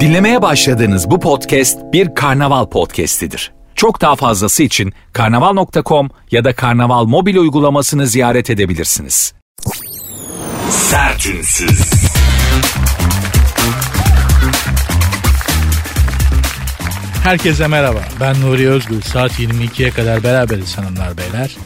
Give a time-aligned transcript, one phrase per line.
[0.00, 3.52] Dinlemeye başladığınız bu podcast bir karnaval podcastidir.
[3.74, 9.34] Çok daha fazlası için karnaval.com ya da karnaval mobil uygulamasını ziyaret edebilirsiniz.
[10.70, 11.80] Sertünsüz.
[17.24, 17.98] Herkese merhaba.
[18.20, 19.00] Ben Nuri Özgül.
[19.00, 21.56] Saat 22'ye kadar beraberiz hanımlar beyler.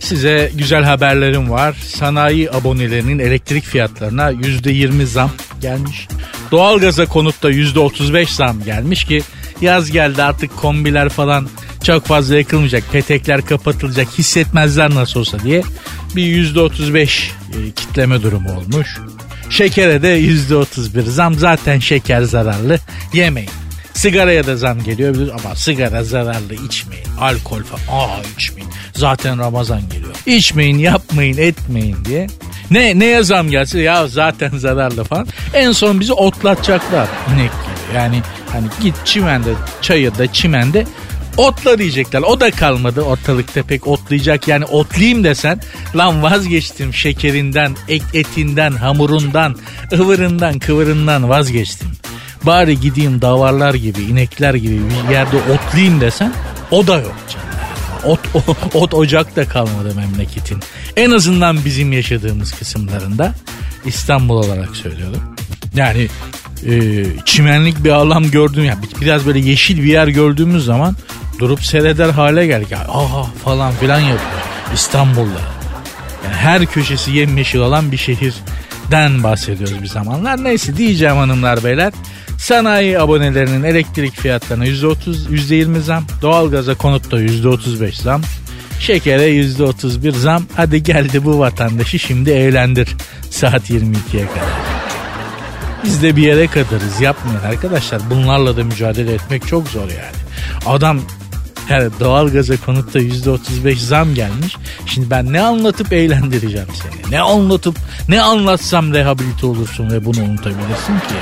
[0.00, 1.72] Size güzel haberlerim var.
[1.72, 5.30] Sanayi abonelerinin elektrik fiyatlarına %20 zam
[5.60, 6.08] gelmiş.
[6.50, 9.22] Doğalgaza konutta %35 zam gelmiş ki
[9.60, 11.48] yaz geldi artık kombiler falan
[11.84, 12.92] çok fazla yakılmayacak.
[12.92, 15.62] Petekler kapatılacak hissetmezler nasıl olsa diye
[16.16, 18.96] bir %35 e, kitleme durumu olmuş.
[19.50, 22.78] Şekere de %31 zam zaten şeker zararlı
[23.12, 23.50] yemeyin.
[23.94, 27.06] Sigaraya da zam geliyor ama sigara zararlı içmeyin.
[27.20, 28.70] Alkol falan aa içmeyin.
[28.94, 30.14] Zaten Ramazan geliyor.
[30.26, 32.26] İçmeyin yapmayın etmeyin diye.
[32.70, 35.26] Ne neye zam gelse ya zaten zararlı falan.
[35.54, 37.50] En son bizi otlatacaklar inek.
[37.94, 39.50] Yani hani git çimende
[39.82, 40.86] çayırda çimende
[41.36, 42.22] otla diyecekler.
[42.22, 44.48] O da kalmadı ortalıkta pek otlayacak.
[44.48, 45.60] Yani otlayayım desen
[45.96, 47.76] lan vazgeçtim şekerinden,
[48.14, 49.56] etinden, hamurundan,
[49.92, 51.88] ıvırından, kıvırından vazgeçtim.
[52.42, 56.32] Bari gideyim davarlar gibi, inekler gibi bir yerde otlayayım desen
[56.70, 57.45] o da yok canım.
[58.06, 58.20] Ot,
[58.74, 60.58] ot ocak da kalmadı memleketin.
[60.96, 63.34] En azından bizim yaşadığımız kısımlarında
[63.84, 65.22] İstanbul olarak söylüyorum.
[65.74, 66.08] Yani
[66.66, 70.96] e, çimenlik bir alan gördüm ya biraz böyle yeşil bir yer gördüğümüz zaman
[71.38, 72.70] durup seyreder hale geldik.
[72.70, 74.40] Yani, aha falan filan yapıyor
[74.74, 75.40] İstanbul'da.
[76.24, 80.44] Yani her köşesi yemyeşil olan bir şehirden bahsediyoruz bir zamanlar.
[80.44, 81.92] Neyse diyeceğim hanımlar beyler.
[82.38, 86.04] Sanayi abonelerinin elektrik fiyatlarına %30, %20 zam.
[86.22, 88.22] Doğalgaza konutta %35 zam.
[88.80, 90.42] Şekere %31 zam.
[90.56, 92.88] Hadi geldi bu vatandaşı şimdi eğlendir.
[93.30, 94.76] Saat 22'ye kadar.
[95.84, 98.00] Biz de bir yere kadarız yapmayın arkadaşlar.
[98.10, 100.16] Bunlarla da mücadele etmek çok zor yani.
[100.66, 101.00] Adam
[101.70, 104.56] yani doğalgaza konutta %35 zam gelmiş.
[104.86, 107.12] Şimdi ben ne anlatıp eğlendireceğim seni?
[107.12, 107.76] Ne anlatıp
[108.08, 111.14] ne anlatsam rehabilite olursun ve bunu unutabilirsin ki?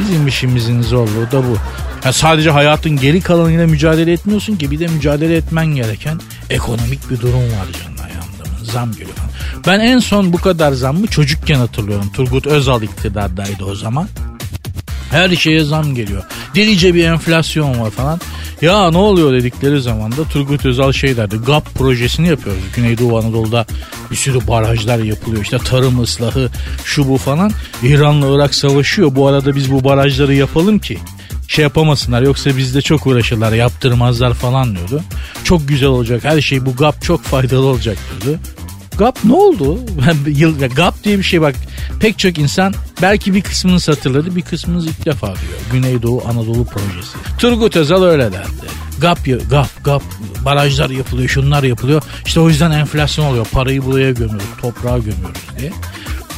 [0.00, 1.56] Bizim işimizin zorluğu da bu.
[2.04, 7.20] Ya sadece hayatın geri kalanıyla mücadele etmiyorsun ki bir de mücadele etmen gereken ekonomik bir
[7.20, 8.72] durum var canına ayağında.
[8.72, 9.16] Zam geliyor
[9.66, 12.10] Ben en son bu kadar zammı çocukken hatırlıyorum.
[12.12, 14.08] Turgut Özal iktidardaydı o zaman.
[15.14, 16.22] Her şeye zam geliyor.
[16.54, 18.20] Delice bir enflasyon var falan.
[18.62, 21.36] Ya ne oluyor dedikleri zaman da Turgut Özal şey derdi.
[21.36, 22.62] GAP projesini yapıyoruz.
[22.76, 23.66] Güneydoğu Anadolu'da
[24.10, 25.42] bir sürü barajlar yapılıyor.
[25.42, 26.50] İşte tarım ıslahı
[26.84, 27.50] şu bu falan.
[27.82, 29.14] İran'la Irak savaşıyor.
[29.14, 30.98] Bu arada biz bu barajları yapalım ki
[31.48, 35.02] şey yapamasınlar yoksa bizde çok uğraşırlar yaptırmazlar falan diyordu.
[35.44, 38.40] Çok güzel olacak her şey bu GAP çok faydalı olacak diyordu.
[38.98, 39.80] GAP ne oldu?
[40.26, 41.54] Yıl, GAP diye bir şey bak
[42.00, 45.60] pek çok insan belki bir kısmını hatırladı bir kısmını ilk defa diyor.
[45.72, 47.16] Güneydoğu Anadolu projesi.
[47.38, 48.66] Turgut Özal öyle derdi.
[49.00, 50.02] GAP, GAP, GAP
[50.44, 52.02] barajlar yapılıyor şunlar yapılıyor.
[52.26, 53.46] İşte o yüzden enflasyon oluyor.
[53.52, 55.72] Parayı buraya gömüyoruz toprağa gömüyoruz diye.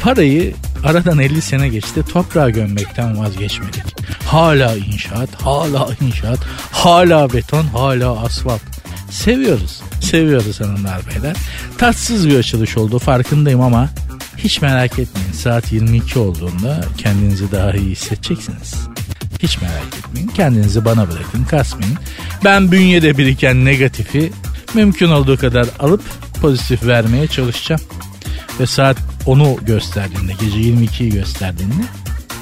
[0.02, 3.84] Parayı aradan 50 sene geçti toprağa gömmekten vazgeçmedik.
[4.26, 6.38] Hala inşaat, hala inşaat,
[6.72, 8.75] hala beton, hala asfalt.
[9.10, 9.80] Seviyoruz.
[10.00, 11.36] Seviyoruz hanımlar beyler.
[11.78, 13.88] Tatsız bir açılış oldu farkındayım ama
[14.36, 15.32] hiç merak etmeyin.
[15.32, 18.74] Saat 22 olduğunda kendinizi daha iyi hissedeceksiniz.
[19.38, 20.28] Hiç merak etmeyin.
[20.28, 21.96] Kendinizi bana bırakın, kasmayın.
[22.44, 24.32] Ben bünyede biriken negatifi
[24.74, 26.02] mümkün olduğu kadar alıp
[26.40, 27.80] pozitif vermeye çalışacağım.
[28.60, 28.96] Ve saat
[29.26, 31.82] onu gösterdiğinde, gece 22'yi gösterdiğinde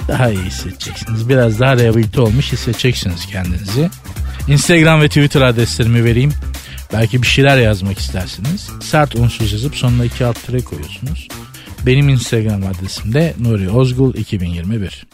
[0.08, 1.28] daha iyi hissedeceksiniz.
[1.28, 3.90] Biraz daha rehabilite olmuş hissedeceksiniz kendinizi.
[4.48, 6.32] Instagram ve Twitter adreslerimi vereyim.
[6.94, 8.70] Belki bir şeyler yazmak istersiniz.
[8.80, 11.28] Sert unsuz yazıp sonuna iki alt tere koyuyorsunuz.
[11.86, 15.06] Benim Instagram adresim de Nuri Ozgul 2021.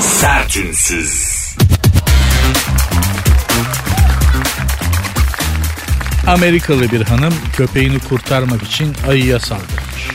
[0.00, 1.38] Sertünsüz.
[6.26, 10.08] Amerikalı bir hanım köpeğini kurtarmak için ayıya saldırmış.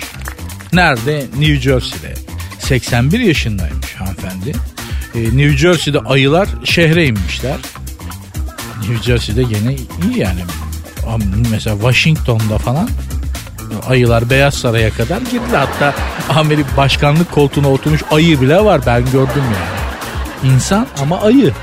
[0.73, 1.19] Nerede?
[1.19, 2.13] New Jersey'de.
[2.59, 4.51] 81 yaşındaymış hanımefendi.
[5.15, 7.57] Ee, New Jersey'de ayılar şehre inmişler.
[8.89, 10.41] New Jersey'de gene iyi yani.
[11.51, 12.89] Mesela Washington'da falan
[13.89, 15.55] ayılar Beyaz Saray'a kadar girdi.
[15.55, 15.93] Hatta
[16.29, 20.53] Amerika başkanlık koltuğuna oturmuş ayı bile var ben gördüm yani.
[20.53, 21.53] İnsan ama ayı.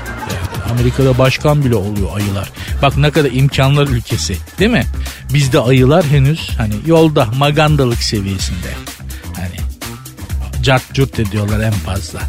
[0.71, 2.51] Amerika'da başkan bile oluyor ayılar.
[2.81, 4.83] Bak ne kadar imkanlar ülkesi değil mi?
[5.33, 8.67] Bizde ayılar henüz hani yolda magandalık seviyesinde.
[9.35, 9.55] Hani
[10.63, 12.19] cart curt ediyorlar en fazla.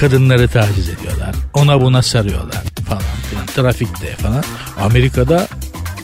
[0.00, 1.34] Kadınları taciz ediyorlar.
[1.54, 3.46] Ona buna sarıyorlar falan filan.
[3.46, 4.44] Trafikte falan.
[4.80, 5.48] Amerika'da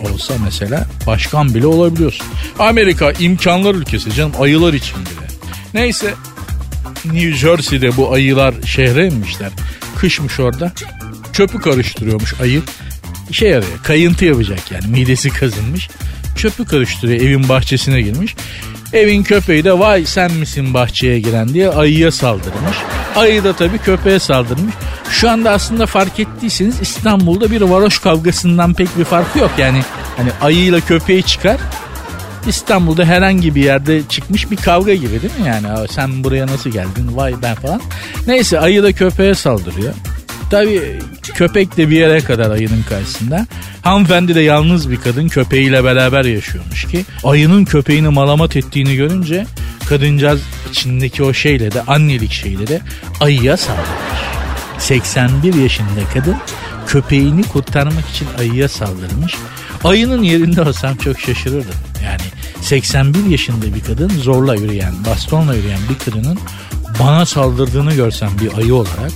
[0.01, 2.27] olsa mesela başkan bile olabiliyorsun.
[2.59, 5.27] Amerika imkanlar ülkesi canım ayılar için bile.
[5.75, 6.15] Neyse
[7.05, 9.51] New Jersey'de bu ayılar şehre inmişler.
[9.97, 10.73] Kışmış orada.
[11.33, 12.63] Çöpü karıştırıyormuş ayı.
[13.31, 13.83] İşe yarıyor.
[13.83, 14.87] Kayıntı yapacak yani.
[14.87, 15.89] Midesi kazınmış.
[16.37, 17.21] Çöpü karıştırıyor.
[17.21, 18.37] Evin bahçesine girmiş.
[18.93, 22.77] Evin köpeği de vay sen misin bahçeye giren diye ayıya saldırmış.
[23.17, 24.75] Ayı da tabii köpeğe saldırmış.
[25.11, 29.51] Şu anda aslında fark ettiyseniz İstanbul'da bir varoş kavgasından pek bir farkı yok.
[29.59, 29.83] Yani
[30.17, 31.57] hani ayıyla köpeği çıkar.
[32.49, 35.89] İstanbul'da herhangi bir yerde çıkmış bir kavga gibi değil mi yani?
[35.91, 37.17] Sen buraya nasıl geldin?
[37.17, 37.81] Vay ben falan.
[38.27, 39.95] Neyse ayı da köpeğe saldırıyor.
[40.51, 43.47] Tabii köpek de bir yere kadar ayının karşısında.
[43.83, 49.47] Hanımefendi de yalnız bir kadın köpeğiyle beraber yaşıyormuş ki ayının köpeğini malamat ettiğini görünce
[49.89, 50.41] kadıncağız
[50.71, 52.81] içindeki o şeyle de annelik şeyle de
[53.21, 54.21] ayıya saldırmış.
[54.79, 56.37] 81 yaşında kadın
[56.87, 59.35] köpeğini kurtarmak için ayıya saldırmış.
[59.85, 61.75] Ayının yerinde olsam çok şaşırırdım.
[62.05, 62.23] Yani
[62.63, 66.39] 81 yaşında bir kadın zorla yürüyen, bastonla yürüyen bir kadının
[67.01, 69.13] bana saldırdığını görsem bir ayı olarak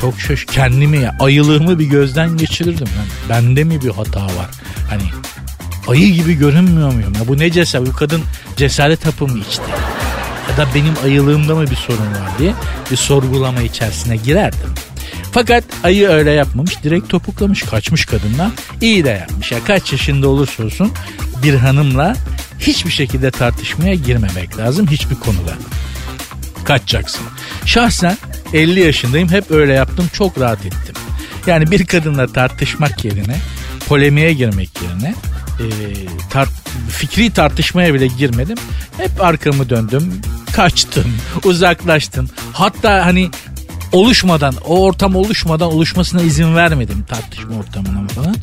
[0.00, 3.28] çok şaş kendimi ya ayılığımı bir gözden geçirirdim ben.
[3.28, 4.50] Bende mi bir hata var?
[4.90, 5.02] Hani
[5.88, 7.12] ayı gibi görünmüyor muyum?
[7.14, 7.86] Ya bu ne cesaret?
[7.86, 8.22] Bu kadın
[8.56, 9.62] cesaret hapı mı içti?
[10.50, 12.52] Ya da benim ayılığımda mı bir sorun var diye
[12.90, 14.70] bir sorgulama içerisine girerdim.
[15.32, 16.82] Fakat ayı öyle yapmamış.
[16.82, 18.52] Direkt topuklamış kaçmış kadından.
[18.80, 19.52] İyi de yapmış.
[19.52, 20.92] Ya kaç yaşında olursa olsun
[21.42, 22.16] bir hanımla
[22.58, 25.52] hiçbir şekilde tartışmaya girmemek lazım hiçbir konuda.
[26.64, 27.22] Kaçacaksın.
[27.64, 28.16] Şahsen
[28.52, 30.94] 50 yaşındayım hep öyle yaptım çok rahat ettim.
[31.46, 33.36] Yani bir kadınla tartışmak yerine
[33.86, 35.14] polemiğe girmek yerine
[35.60, 35.66] e,
[36.32, 38.58] tar- fikri tartışmaya bile girmedim.
[38.96, 40.20] Hep arkamı döndüm,
[40.52, 41.14] kaçtım,
[41.44, 42.28] uzaklaştım.
[42.52, 43.30] Hatta hani
[43.92, 48.36] oluşmadan, o ortam oluşmadan oluşmasına izin vermedim tartışma ortamına falan.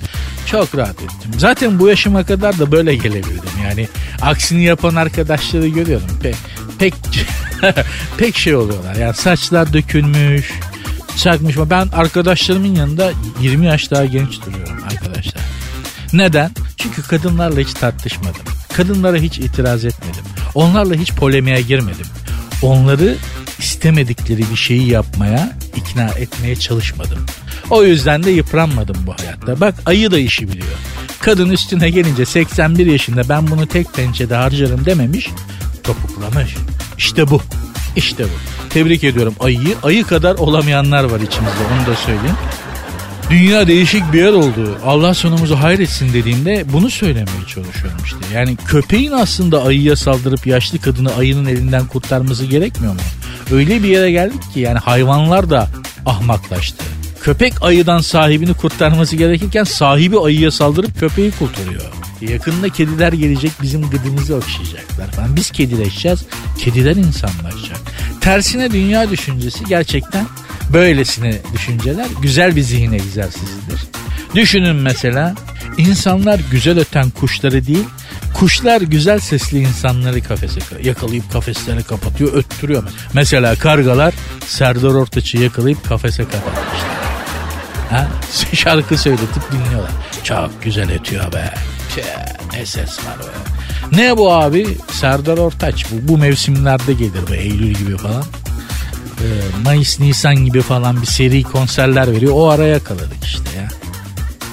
[0.45, 1.31] Çok rahat ettim.
[1.37, 3.49] Zaten bu yaşıma kadar da böyle gelebildim.
[3.63, 3.87] Yani
[4.21, 6.07] aksini yapan arkadaşları görüyorum.
[6.21, 6.35] Pek
[6.79, 6.93] pek
[8.17, 8.95] pek şey oluyorlar.
[8.95, 10.51] Yani saçlar dökülmüş,
[11.17, 11.55] çakmış.
[11.69, 13.11] Ben arkadaşlarımın yanında
[13.41, 15.43] 20 yaş daha genç duruyorum arkadaşlar.
[16.13, 16.51] Neden?
[16.77, 18.41] Çünkü kadınlarla hiç tartışmadım.
[18.73, 20.23] Kadınlara hiç itiraz etmedim.
[20.55, 22.05] Onlarla hiç polemiğe girmedim.
[22.61, 23.15] Onları
[23.59, 27.25] istemedikleri bir şeyi yapmaya, ikna etmeye çalışmadım.
[27.69, 29.59] O yüzden de yıpranmadım bu hayatta.
[29.61, 30.77] Bak ayı da işi biliyor.
[31.19, 35.29] Kadın üstüne gelince 81 yaşında ben bunu tek pençede harcarım dememiş,
[35.83, 36.55] topuklamış.
[36.97, 37.41] İşte bu.
[37.95, 38.29] İşte bu.
[38.69, 39.75] Tebrik ediyorum ayıyı.
[39.83, 42.37] Ayı kadar olamayanlar var içimizde onu da söyleyeyim.
[43.29, 44.77] Dünya değişik bir yer oldu.
[44.85, 48.17] Allah sonumuzu hayretsin dediğinde bunu söylemeye çalışıyorum işte.
[48.33, 52.99] Yani köpeğin aslında ayıya saldırıp yaşlı kadını ayının elinden kurtarması gerekmiyor mu?
[53.51, 55.67] Öyle bir yere geldik ki yani hayvanlar da
[56.05, 56.83] ahmaklaştı.
[57.21, 61.81] Köpek ayıdan sahibini kurtarması gerekirken sahibi ayıya saldırıp köpeği kurtarıyor.
[62.21, 65.35] Yakında kediler gelecek bizim gıdımızı okşayacaklar falan.
[65.35, 66.25] Biz kedileşeceğiz,
[66.57, 67.77] kediler insanlaşacak.
[68.21, 70.27] Tersine dünya düşüncesi gerçekten
[70.73, 73.81] böylesine düşünceler güzel bir zihin egzersizidir.
[74.35, 75.35] Düşünün mesela
[75.77, 77.85] insanlar güzel öten kuşları değil
[78.39, 82.83] Kuşlar güzel sesli insanları kafese yakalayıp kafesleri kapatıyor, öttürüyor.
[83.13, 84.13] Mesela kargalar
[84.47, 87.04] Serdar Ortaç'ı yakalayıp kafese kapatmışlar.
[87.89, 88.07] Ha?
[88.53, 89.91] Şarkı söyletip dinliyorlar.
[90.23, 91.53] Çok güzel ötüyor be.
[91.95, 92.03] Tüh,
[92.53, 93.55] ne ses var be.
[93.91, 94.77] Ne bu abi?
[94.91, 96.07] Serdar Ortaç bu.
[96.07, 98.23] Bu mevsimlerde gelir bu Eylül gibi falan.
[99.19, 99.25] Ee,
[99.63, 102.31] Mayıs, Nisan gibi falan bir seri konserler veriyor.
[102.35, 103.67] O araya yakaladık işte ya.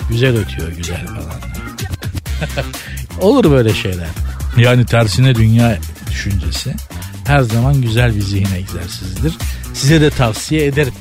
[0.09, 1.41] Güzel ötüyor güzel falan.
[3.21, 4.09] Olur böyle şeyler.
[4.57, 5.79] Yani tersine dünya
[6.11, 6.75] düşüncesi
[7.25, 9.35] her zaman güzel bir zihin egzersizidir.
[9.75, 10.95] Size de tavsiye ederim.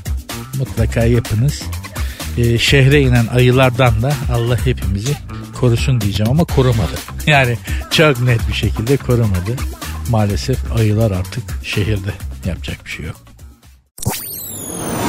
[0.57, 1.61] Mutlaka yapınız.
[2.37, 5.17] Ee, şehre inen ayılardan da Allah hepimizi
[5.59, 6.91] korusun diyeceğim ama korumadı.
[7.27, 7.57] Yani
[7.91, 9.55] çok net bir şekilde korumadı.
[10.09, 12.11] Maalesef ayılar artık şehirde
[12.45, 13.15] yapacak bir şey yok.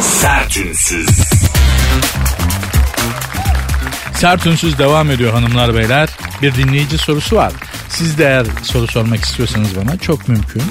[0.01, 1.09] Sertünsüz.
[4.15, 6.09] Sert Ünsüz devam ediyor hanımlar beyler.
[6.43, 7.53] Bir dinleyici sorusu var.
[7.89, 10.63] Siz de eğer soru sormak istiyorsanız bana çok mümkün.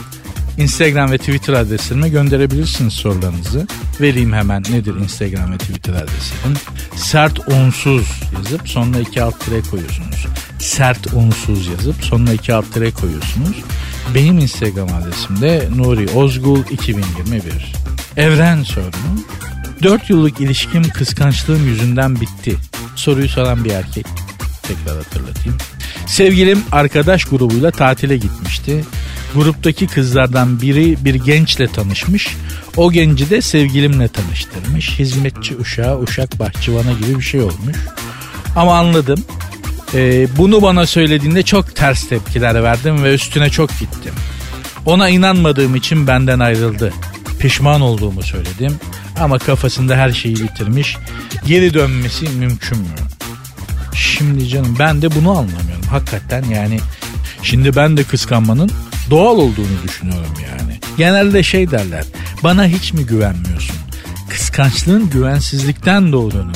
[0.58, 3.68] Instagram ve Twitter adreslerime gönderebilirsiniz sorularınızı.
[4.02, 6.54] Vereyim hemen nedir Instagram ve Twitter adresim.
[6.96, 10.28] Sert unsuz yazıp sonuna iki alt tire koyuyorsunuz.
[10.60, 13.56] Sert unsuz yazıp sonuna iki alt tire koyuyorsunuz.
[14.16, 17.74] Benim Instagram adresim de Nuri Ozgul 2021.
[18.18, 18.92] Evren sorunu.
[19.84, 22.56] 4 yıllık ilişkim kıskançlığım yüzünden bitti.
[22.96, 24.06] Soruyu soran bir erkek.
[24.64, 25.58] Tekrar hatırlatayım.
[26.08, 28.84] Sevgilim arkadaş grubuyla tatile gitmişti.
[29.36, 32.38] Gruptaki kızlardan biri bir gençle tanışmış.
[32.78, 35.00] O genci de sevgilimle tanıştırmış.
[35.00, 37.78] Hizmetçi uşağı, uşak bahçıvana gibi bir şey olmuş.
[38.56, 39.24] Ama anladım.
[39.94, 44.14] Ee, bunu bana söylediğinde çok ters tepkiler verdim ve üstüne çok gittim.
[44.86, 46.94] Ona inanmadığım için benden ayrıldı.
[47.40, 48.80] Pişman olduğumu söyledim
[49.20, 50.98] ama kafasında her şeyi bitirmiş.
[51.46, 52.86] Geri dönmesi mümkün mü?
[53.96, 55.86] Şimdi canım ben de bunu anlamıyorum.
[55.90, 56.80] Hakikaten yani
[57.44, 58.72] şimdi ben de kıskanmanın
[59.12, 60.80] doğal olduğunu düşünüyorum yani.
[60.98, 62.06] Genelde şey derler.
[62.44, 63.76] Bana hiç mi güvenmiyorsun?
[64.30, 66.52] Kıskançlığın güvensizlikten doğduğunu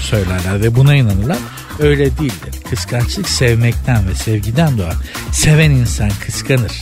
[0.00, 1.38] söylerler ve buna inanırlar.
[1.78, 2.54] Öyle değildir.
[2.70, 4.94] Kıskançlık sevmekten ve sevgiden doğar.
[5.32, 6.72] Seven insan kıskanır.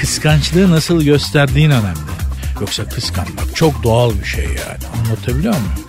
[0.00, 2.16] Kıskançlığı nasıl gösterdiğin önemli.
[2.60, 5.00] Yoksa kıskanmak çok doğal bir şey yani.
[5.00, 5.86] Anlatabiliyor muyum?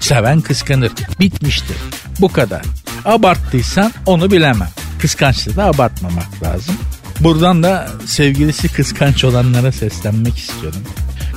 [0.00, 0.92] Seven kıskanır.
[1.20, 1.76] Bitmiştir.
[2.20, 2.62] Bu kadar.
[3.04, 4.68] Abarttıysan onu bilemem.
[5.00, 6.74] Kıskançlığı da abartmamak lazım.
[7.20, 10.80] Buradan da sevgilisi kıskanç olanlara seslenmek istiyorum.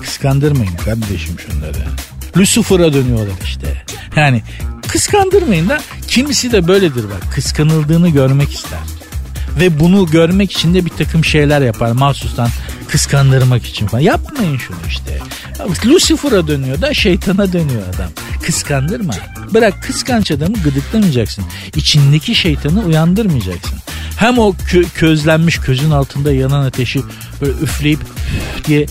[0.01, 1.77] Kıskandırmayın kardeşim şunları.
[2.37, 3.83] Lucifer'a dönüyorlar işte.
[4.15, 4.41] Yani
[4.87, 7.33] kıskandırmayın da kimisi de böyledir bak.
[7.33, 8.79] Kıskanıldığını görmek ister.
[9.59, 12.49] Ve bunu görmek için de bir takım şeyler yapar mahsustan
[12.87, 14.01] kıskandırmak için falan.
[14.01, 15.19] Yapmayın şunu işte.
[15.85, 18.09] Lucifer'a dönüyor da şeytana dönüyor adam.
[18.41, 19.13] Kıskandırma.
[19.53, 21.45] Bırak kıskanç adamı gıdıklamayacaksın.
[21.75, 23.79] İçindeki şeytanı uyandırmayacaksın.
[24.17, 27.01] Hem o kö- közlenmiş közün altında yanan ateşi
[27.41, 27.99] böyle üfleyip
[28.65, 28.85] diye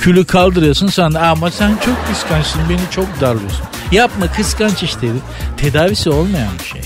[0.00, 3.64] külü kaldırıyorsun sonra ama sen çok kıskançsın beni çok darlıyorsun.
[3.92, 5.06] Yapma kıskanç işte.
[5.56, 6.80] Tedavisi olmayan bir şey.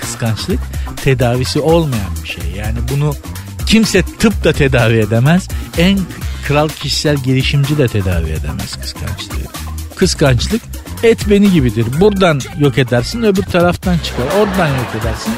[0.00, 0.58] Kıskançlık
[1.04, 2.44] tedavisi olmayan bir şey.
[2.56, 3.14] Yani bunu
[3.66, 5.48] kimse tıp da tedavi edemez.
[5.78, 5.98] En
[6.48, 9.50] kral kişisel gelişimci de tedavi edemez kıskançlığı.
[9.96, 10.62] Kıskançlık
[11.02, 11.86] et beni gibidir.
[12.00, 14.24] Buradan yok edersin öbür taraftan çıkar.
[14.40, 15.32] Oradan yok edersin.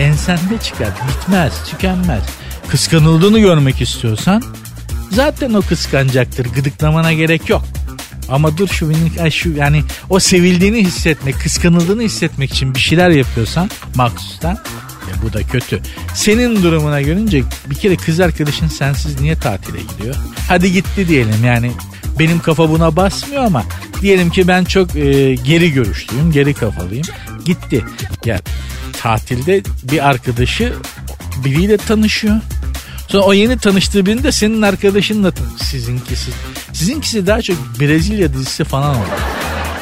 [0.00, 0.88] Ensende çıkar.
[1.08, 2.22] Bitmez, tükenmez.
[2.68, 4.42] Kıskanıldığını görmek istiyorsan
[5.10, 6.46] zaten o kıskanacaktır.
[6.46, 7.64] Gıdıklamana gerek yok.
[8.28, 13.70] Ama dur şu benim şu yani o sevildiğini hissetmek, kıskanıldığını hissetmek için bir şeyler yapıyorsan
[13.94, 14.58] maksustan
[15.08, 15.80] e bu da kötü.
[16.14, 20.14] Senin durumuna görünce bir kere kız arkadaşın sensiz niye tatile gidiyor?
[20.48, 21.72] Hadi gitti diyelim yani
[22.18, 23.64] benim kafa buna basmıyor ama
[24.00, 27.06] diyelim ki ben çok e, geri görüşlüyüm, geri kafalıyım.
[27.44, 27.84] Gitti.
[28.24, 28.40] Ya
[28.92, 30.72] tatilde bir arkadaşı
[31.44, 32.36] biriyle tanışıyor.
[33.08, 35.32] Sonra o yeni tanıştığı birinin de senin arkadaşınla
[35.62, 36.30] sizinkisi.
[36.72, 39.08] Sizinkisi daha çok Brezilya dizisi falan oldu.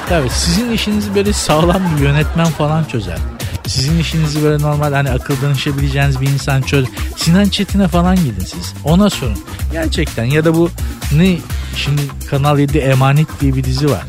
[0.08, 3.18] Tabii sizin işinizi böyle sağlam bir yönetmen falan çözer.
[3.66, 6.86] Sizin işinizi böyle normal hani akıl danışabileceğiniz bir insan çöz.
[7.16, 8.74] Sinan Çetin'e falan gidin siz.
[8.84, 9.38] Ona sorun.
[9.72, 10.70] Gerçekten ya da bu
[11.16, 11.36] ne
[11.76, 14.02] şimdi Kanal 7 Emanet diye bir dizi var.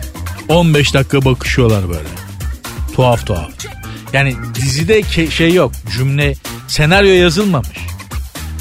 [0.47, 2.09] 15 dakika bakışıyorlar böyle.
[2.95, 3.49] Tuhaf tuhaf.
[4.13, 5.71] Yani dizide ke- şey yok.
[5.97, 6.35] Cümle
[6.67, 7.77] senaryo yazılmamış.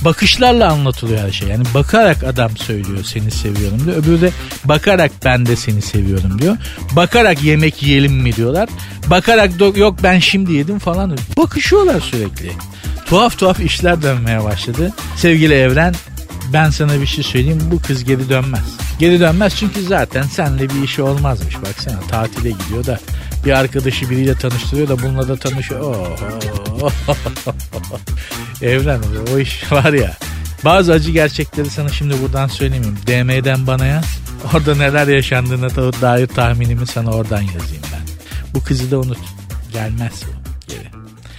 [0.05, 1.49] Bakışlarla anlatılıyor her şey.
[1.49, 3.97] Yani bakarak adam söylüyor seni seviyorum diyor.
[3.97, 4.31] Öbürü de
[4.65, 6.57] bakarak ben de seni seviyorum diyor.
[6.93, 8.69] Bakarak yemek yiyelim mi diyorlar.
[9.07, 11.21] Bakarak do- yok ben şimdi yedim falan diyor.
[11.37, 12.51] Bakışıyorlar sürekli.
[13.07, 14.93] Tuhaf tuhaf işler dönmeye başladı.
[15.17, 15.95] Sevgili Evren
[16.53, 18.65] ben sana bir şey söyleyeyim bu kız geri dönmez.
[18.99, 21.55] Geri dönmez çünkü zaten senle bir işi olmazmış.
[21.63, 23.01] Baksana tatile gidiyor da
[23.45, 25.81] bir arkadaşı biriyle tanıştırıyor da bununla da tanışıyor.
[25.81, 26.93] Oh,
[28.63, 29.01] Evren
[29.35, 30.17] o iş var ya.
[30.65, 32.99] Bazı acı gerçekleri sana şimdi buradan söylemeyeyim.
[33.07, 34.05] DM'den bana yaz.
[34.55, 38.01] Orada neler yaşandığına da dair tahminimi sana oradan yazayım ben.
[38.55, 39.19] Bu kızı da unut.
[39.73, 40.89] Gelmez o geri.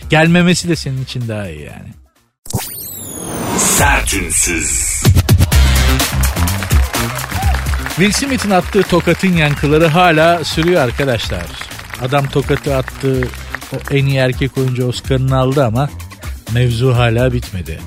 [0.10, 1.90] Gelmemesi de senin için daha iyi yani.
[3.58, 5.04] Sertünsüz.
[7.96, 11.69] Will Smith'in attığı tokatın yankıları hala sürüyor arkadaşlar.
[12.02, 13.22] Adam tokatı attı.
[13.74, 15.90] O en iyi erkek oyuncu Oscar'ını aldı ama
[16.54, 17.80] mevzu hala bitmedi.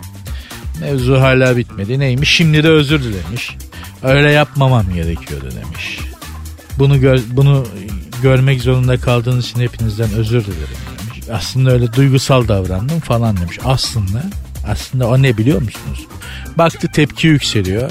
[0.81, 1.99] Mevzu hala bitmedi.
[1.99, 2.37] Neymiş?
[2.37, 3.57] Şimdi de özür dilemiş.
[4.03, 5.99] Öyle yapmamam gerekiyordu demiş.
[6.79, 7.67] Bunu gör, bunu
[8.23, 11.29] görmek zorunda kaldığınız için hepinizden özür dilerim demiş.
[11.33, 13.59] Aslında öyle duygusal davrandım falan demiş.
[13.65, 14.23] Aslında
[14.69, 16.07] aslında o ne biliyor musunuz?
[16.59, 17.91] Baktı tepki yükseliyor.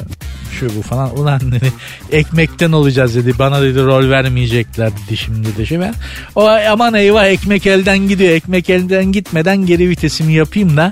[0.60, 1.18] Şu bu falan.
[1.20, 1.74] Ulan dedi
[2.12, 3.40] ekmekten olacağız dedi.
[3.40, 5.66] Bana dedi rol vermeyecekler dedi şimdi de.
[5.66, 5.94] Şey ben,
[6.36, 8.32] o aman eyvah ekmek elden gidiyor.
[8.32, 10.92] Ekmek elden gitmeden geri vitesimi yapayım da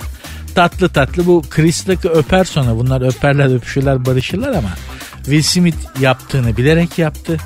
[0.56, 2.78] tatlı tatlı bu Chris öper sonra.
[2.78, 4.70] Bunlar öperler öpüşürler barışırlar ama
[5.16, 7.38] Will Smith yaptığını bilerek yaptı.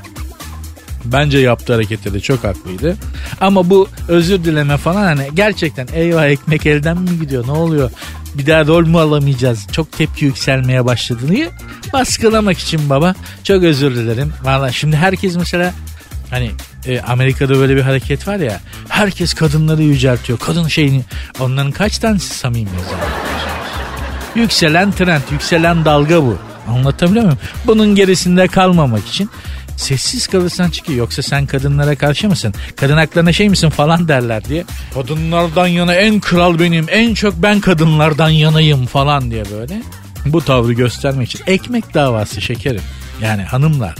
[1.05, 2.97] Bence yaptığı harekette de çok haklıydı.
[3.41, 7.91] Ama bu özür dileme falan hani gerçekten eyvah ekmek elden mi gidiyor ne oluyor?
[8.35, 9.67] Bir daha rol mu alamayacağız?
[9.71, 11.49] Çok tepki yükselmeye başladı diye
[11.93, 14.33] baskılamak için baba çok özür dilerim.
[14.43, 15.73] Valla şimdi herkes mesela
[16.29, 16.51] hani
[16.85, 20.39] e, Amerika'da böyle bir hareket var ya herkes kadınları yüceltiyor.
[20.39, 21.01] Kadın şeyini
[21.39, 22.69] onların kaç tanesi samimi
[24.35, 26.37] Yükselen trend, yükselen dalga bu.
[26.67, 27.39] Anlatabiliyor muyum?
[27.67, 29.29] Bunun gerisinde kalmamak için
[29.77, 30.97] sessiz kalırsan çıkıyor.
[30.97, 32.53] Yoksa sen kadınlara karşı mısın?
[32.75, 34.63] Kadın haklarına şey misin falan derler diye.
[34.93, 36.85] Kadınlardan yana en kral benim.
[36.89, 39.81] En çok ben kadınlardan yanayım falan diye böyle.
[40.25, 42.81] bu tavrı göstermek için ekmek davası şekerim.
[43.21, 43.95] Yani hanımlar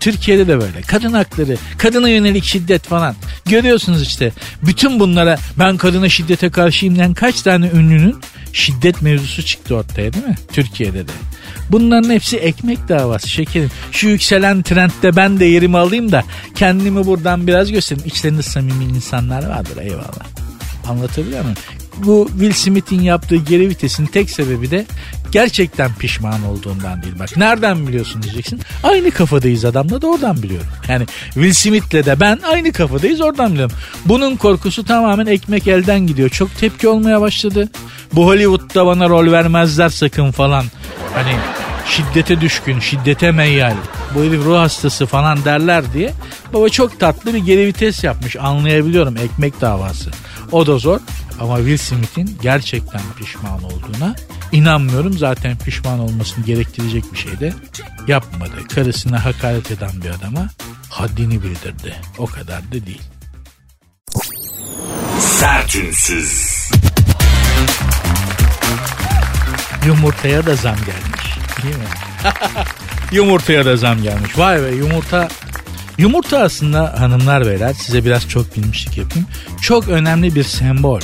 [0.00, 0.82] Türkiye'de de böyle.
[0.86, 3.14] Kadın hakları, kadına yönelik şiddet falan.
[3.44, 4.32] Görüyorsunuz işte.
[4.62, 8.16] Bütün bunlara ben kadına şiddete karşıyım diyen kaç tane ünlünün
[8.52, 10.36] şiddet mevzusu çıktı ortaya değil mi?
[10.52, 11.12] Türkiye'de de.
[11.70, 13.70] Bunların hepsi ekmek davası şekerim.
[13.92, 18.08] Şu yükselen trendde ben de yerimi alayım da kendimi buradan biraz göstereyim.
[18.08, 20.26] İçlerinde samimi insanlar vardır eyvallah.
[20.88, 21.56] Anlatabiliyor muyum?
[22.04, 24.86] Bu Will Smith'in yaptığı geri vitesin tek sebebi de
[25.32, 27.14] gerçekten pişman olduğundan değil.
[27.18, 28.60] Bak nereden biliyorsun diyeceksin.
[28.82, 30.68] Aynı kafadayız adamla da oradan biliyorum.
[30.88, 33.76] Yani Will Smith'le de ben aynı kafadayız oradan biliyorum.
[34.04, 36.28] Bunun korkusu tamamen ekmek elden gidiyor.
[36.28, 37.68] Çok tepki olmaya başladı.
[38.12, 40.64] Bu Hollywood'da bana rol vermezler sakın falan.
[41.14, 41.32] Hani
[41.86, 43.74] şiddete düşkün, şiddete meyyal,
[44.14, 46.12] bu herif ruh hastası falan derler diye.
[46.52, 50.10] Baba çok tatlı bir geri vites yapmış anlayabiliyorum ekmek davası.
[50.52, 51.00] O da zor
[51.40, 54.16] ama Will Smith'in gerçekten pişman olduğuna
[54.52, 55.18] inanmıyorum.
[55.18, 57.52] Zaten pişman olmasını gerektirecek bir şey de
[58.08, 58.52] yapmadı.
[58.74, 60.48] Karısına hakaret eden bir adama
[60.90, 61.96] haddini bildirdi.
[62.18, 63.02] O kadar da değil.
[65.20, 66.58] Sertünsüz.
[69.86, 71.38] Yumurtaya da zam gelmiş.
[71.62, 71.84] Değil mi?
[73.12, 74.38] Yumurtaya da zam gelmiş.
[74.38, 75.28] Vay be yumurta
[75.98, 79.28] Yumurta aslında hanımlar beyler size biraz çok bilmişlik yapayım.
[79.62, 81.00] Çok önemli bir sembol.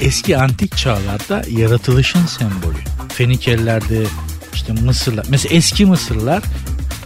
[0.00, 2.78] Eski antik çağlarda yaratılışın sembolü.
[3.08, 4.06] Fenikelilerde
[4.54, 5.26] işte Mısırlar.
[5.28, 6.42] Mesela eski Mısırlar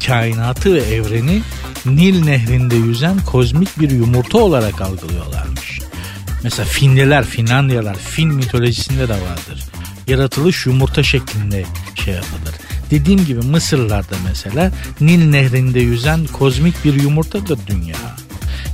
[0.06, 1.42] kainatı ve evreni
[1.86, 5.80] Nil nehrinde yüzen kozmik bir yumurta olarak algılıyorlarmış.
[6.42, 9.64] Mesela Finliler, Finlandiyalar, Fin mitolojisinde de vardır.
[10.06, 11.64] Yaratılış yumurta şeklinde
[12.04, 12.54] şey yapılır.
[12.90, 17.96] Dediğim gibi Mısırlarda mesela Nil nehrinde yüzen kozmik bir yumurtadır dünya.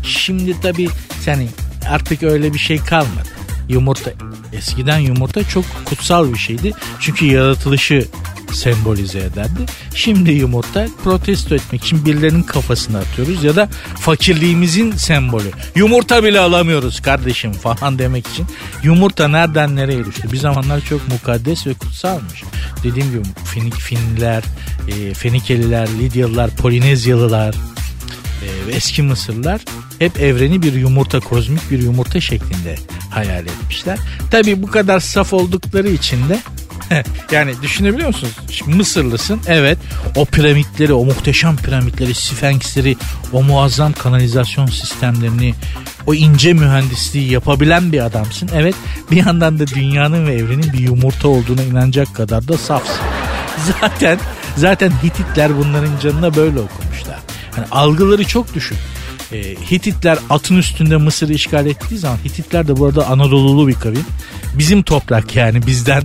[0.03, 0.89] Şimdi tabi
[1.27, 1.49] yani
[1.89, 3.29] artık öyle bir şey kalmadı.
[3.69, 4.11] Yumurta
[4.53, 6.73] eskiden yumurta çok kutsal bir şeydi.
[7.01, 8.07] Çünkü yaratılışı
[8.55, 9.67] sembolize ederdi.
[9.95, 13.69] Şimdi yumurta protesto etmek için birilerinin kafasına atıyoruz ya da
[14.01, 15.51] fakirliğimizin sembolü.
[15.75, 18.47] Yumurta bile alamıyoruz kardeşim falan demek için.
[18.83, 20.33] Yumurta nereden nereye düştü?
[20.33, 22.43] Bir zamanlar çok mukaddes ve kutsalmış.
[22.83, 24.45] Dediğim gibi Fin, Finliler,
[24.89, 27.55] e, Fenikeliler, Lidyalılar, Polinezyalılar,
[28.43, 29.61] e, eski Mısırlılar
[29.99, 32.77] hep evreni bir yumurta, kozmik bir yumurta şeklinde
[33.11, 33.99] hayal etmişler.
[34.31, 36.41] Tabi bu kadar saf oldukları için de
[37.33, 38.33] yani düşünebiliyor musunuz?
[38.51, 39.79] Şimdi Mısırlısın evet
[40.17, 42.97] o piramitleri o muhteşem piramitleri Sfenksleri
[43.33, 45.55] o muazzam kanalizasyon sistemlerini
[46.07, 48.51] o ince mühendisliği yapabilen bir adamsın.
[48.55, 48.75] Evet
[49.11, 53.05] bir yandan da dünyanın ve evrenin bir yumurta olduğuna inanacak kadar da safsın.
[53.81, 54.19] Zaten
[54.57, 57.19] zaten Hititler bunların canına böyle okumuşlar.
[57.57, 58.79] Yani algıları çok düşük.
[59.33, 64.05] E, Hititler atın üstünde Mısır'ı işgal ettiği zaman Hititler de burada Anadolu'lu bir kavim.
[64.55, 66.03] Bizim toprak yani bizden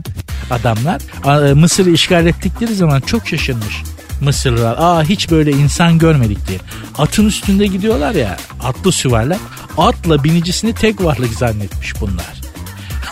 [0.51, 1.01] adamlar.
[1.49, 3.83] E, Mısır'ı işgal ettikleri zaman çok şaşırmış.
[4.21, 6.59] Mısırlılar aa hiç böyle insan görmedik diye.
[6.97, 9.37] Atın üstünde gidiyorlar ya atlı süvariler.
[9.77, 12.41] Atla binicisini tek varlık zannetmiş bunlar.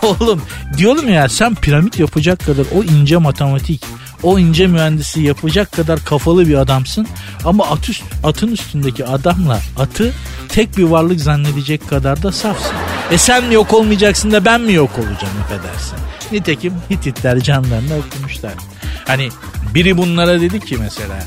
[0.03, 0.41] Oğlum
[0.77, 3.83] diyorum ya sen piramit yapacak kadar o ince matematik,
[4.23, 7.07] o ince mühendisi yapacak kadar kafalı bir adamsın.
[7.45, 10.13] Ama at üst, atın üstündeki adamla atı
[10.49, 12.75] tek bir varlık zannedecek kadar da safsın.
[13.11, 15.97] E sen mi yok olmayacaksın da ben mi yok olacağım affedersin.
[16.31, 18.53] Nitekim Hititler canlarını okumuşlar.
[19.07, 19.29] Hani
[19.73, 21.19] biri bunlara dedi ki mesela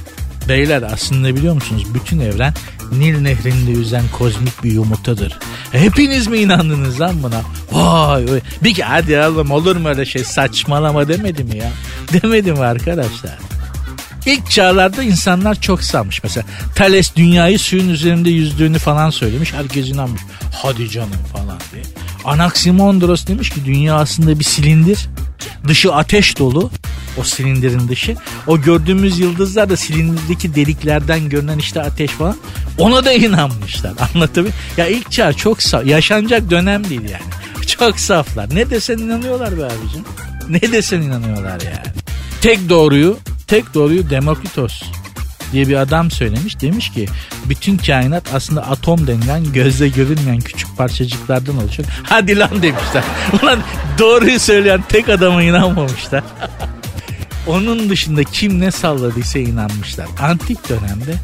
[0.48, 2.54] Beyler aslında biliyor musunuz bütün evren
[2.92, 5.38] Nil nehrinde yüzen kozmik bir yumurtadır.
[5.72, 7.40] Hepiniz mi inandınız lan buna?
[7.72, 8.40] Vay vay.
[8.64, 11.70] Bir hadi oğlum olur mu öyle şey saçmalama demedim ya.
[12.12, 13.38] Demedim arkadaşlar.
[14.26, 16.22] İlk çağlarda insanlar çok sanmış.
[16.22, 19.52] Mesela Thales dünyayı suyun üzerinde yüzdüğünü falan söylemiş.
[19.52, 20.22] Herkes inanmış.
[20.62, 21.82] Hadi canım falan diye.
[22.24, 25.08] Anaximandros demiş ki dünya aslında bir silindir.
[25.68, 26.70] Dışı ateş dolu.
[27.16, 28.16] O silindirin dışı.
[28.46, 32.36] O gördüğümüz yıldızlar da silindirdeki deliklerden görünen işte ateş falan.
[32.78, 33.92] Ona da inanmışlar.
[34.14, 35.86] Anlatabiliyor Ya ilk çağ çok saf.
[35.86, 37.22] Yaşanacak dönem değil yani.
[37.66, 38.54] Çok saflar.
[38.54, 40.04] Ne desen inanıyorlar be abicim.
[40.48, 42.01] Ne desen inanıyorlar yani.
[42.42, 44.82] Tek doğruyu, tek doğruyu Demokritos
[45.52, 46.60] diye bir adam söylemiş.
[46.60, 47.06] Demiş ki
[47.48, 51.88] bütün kainat aslında atom denilen gözle görünmeyen küçük parçacıklardan oluşuyor.
[52.02, 53.04] Hadi lan demişler.
[53.42, 53.58] Ulan
[53.98, 56.24] doğruyu söyleyen tek adama inanmamışlar.
[57.46, 60.06] Onun dışında kim ne salladıysa inanmışlar.
[60.20, 61.14] Antik dönemde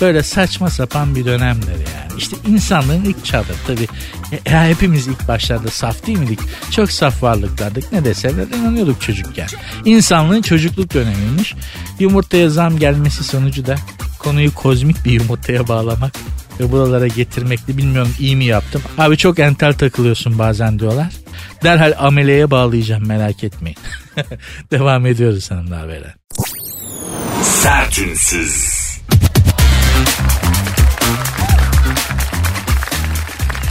[0.00, 2.18] böyle saçma sapan bir dönemdir yani.
[2.18, 3.88] İşte insanlığın ilk çağıdır tabi.
[4.50, 6.40] Ya hepimiz ilk başlarda saf değil miydik?
[6.70, 7.92] Çok saf varlıklardık.
[7.92, 9.48] Ne deseler inanıyorduk çocukken.
[9.84, 11.54] İnsanlığın çocukluk dönemiymiş.
[11.98, 13.76] Yumurtaya zam gelmesi sonucu da
[14.18, 16.12] konuyu kozmik bir yumurtaya bağlamak
[16.60, 18.82] ve buralara getirmekle bilmiyorum iyi mi yaptım.
[18.98, 21.12] Abi çok entel takılıyorsun bazen diyorlar.
[21.62, 23.78] Derhal ameleye bağlayacağım merak etmeyin.
[24.70, 26.14] Devam ediyoruz hanımlar beyler.
[27.42, 28.78] Sertünsüz.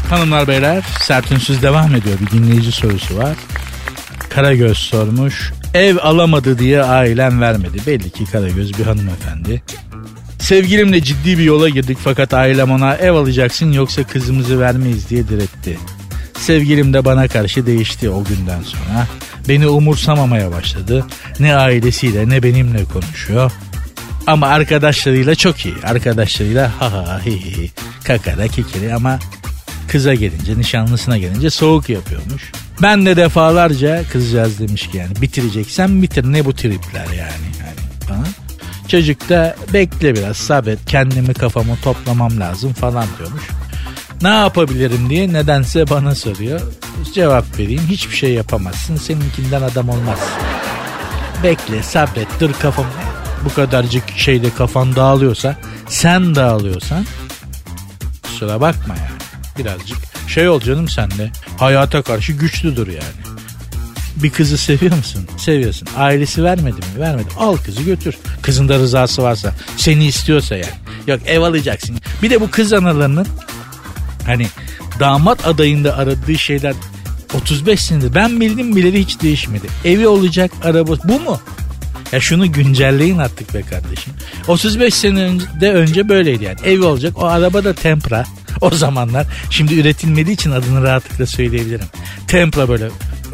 [0.09, 2.15] Hanımlar beyler sertünsüz devam ediyor.
[2.21, 3.37] Bir dinleyici sorusu var.
[4.29, 5.53] Karagöz sormuş.
[5.73, 7.77] Ev alamadı diye ailem vermedi.
[7.87, 9.61] Belli ki Karagöz bir hanımefendi.
[10.47, 15.79] Sevgilimle ciddi bir yola girdik fakat ailem ona ev alacaksın yoksa kızımızı vermeyiz diye diretti.
[16.39, 19.07] Sevgilim de bana karşı değişti o günden sonra.
[19.49, 21.05] Beni umursamamaya başladı.
[21.39, 23.51] Ne ailesiyle ne benimle konuşuyor.
[24.27, 25.75] Ama arkadaşlarıyla çok iyi.
[25.83, 27.71] Arkadaşlarıyla ha ha hi hi
[28.03, 29.19] kakara kikiri ama
[29.87, 32.51] kıza gelince nişanlısına gelince soğuk yapıyormuş.
[32.81, 37.56] Ben de defalarca kızcağız demiş ki yani bitireceksen bitir ne bu tripler yani.
[38.87, 43.43] Çocuk da bekle biraz sabret kendimi kafamı toplamam lazım falan diyormuş.
[44.21, 46.61] Ne yapabilirim diye nedense bana soruyor.
[47.13, 50.19] Cevap vereyim hiçbir şey yapamazsın seninkinden adam olmaz.
[51.43, 52.85] Bekle sabret dur kafam
[53.45, 55.55] bu kadarcık şeyde kafan dağılıyorsa
[55.87, 57.05] sen dağılıyorsan
[58.23, 59.17] kusura bakma yani
[59.57, 59.97] birazcık
[60.27, 63.36] şey ol canım sen de hayata karşı güçlüdür yani.
[64.23, 65.27] Bir kızı seviyor musun?
[65.37, 65.87] Seviyorsun.
[65.97, 66.99] Ailesi vermedi mi?
[66.99, 67.27] Vermedi.
[67.37, 68.17] Al kızı götür.
[68.41, 69.53] Kızın da rızası varsa.
[69.77, 70.73] Seni istiyorsa yani.
[71.07, 71.97] Yok ev alacaksın.
[72.21, 73.27] Bir de bu kız analarının
[74.25, 74.47] hani
[74.99, 76.73] damat adayında aradığı şeyler
[77.33, 78.15] 35 senedir.
[78.15, 79.67] Ben bildim bileli hiç değişmedi.
[79.85, 81.39] Evi olacak araba bu mu?
[82.11, 84.13] Ya şunu güncelleyin artık be kardeşim.
[84.47, 86.57] 35 sene önce, önce böyleydi yani.
[86.65, 87.13] Evi olacak.
[87.17, 88.25] O araba da Tempra.
[88.61, 89.27] O zamanlar.
[89.49, 91.85] Şimdi üretilmediği için adını rahatlıkla söyleyebilirim.
[92.27, 92.89] Tempra böyle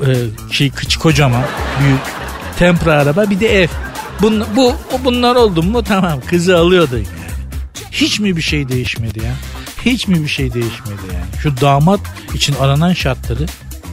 [0.07, 0.11] e,
[0.51, 1.43] şey kıç kocaman
[1.83, 2.01] büyük
[2.59, 3.67] Tempra araba bir de ev.
[4.21, 7.07] Bun, bu bunlar oldu mu tamam kızı alıyordu yani.
[7.91, 9.33] Hiç mi bir şey değişmedi ya?
[9.85, 11.41] Hiç mi bir şey değişmedi yani?
[11.43, 11.99] Şu damat
[12.33, 13.45] için aranan şartları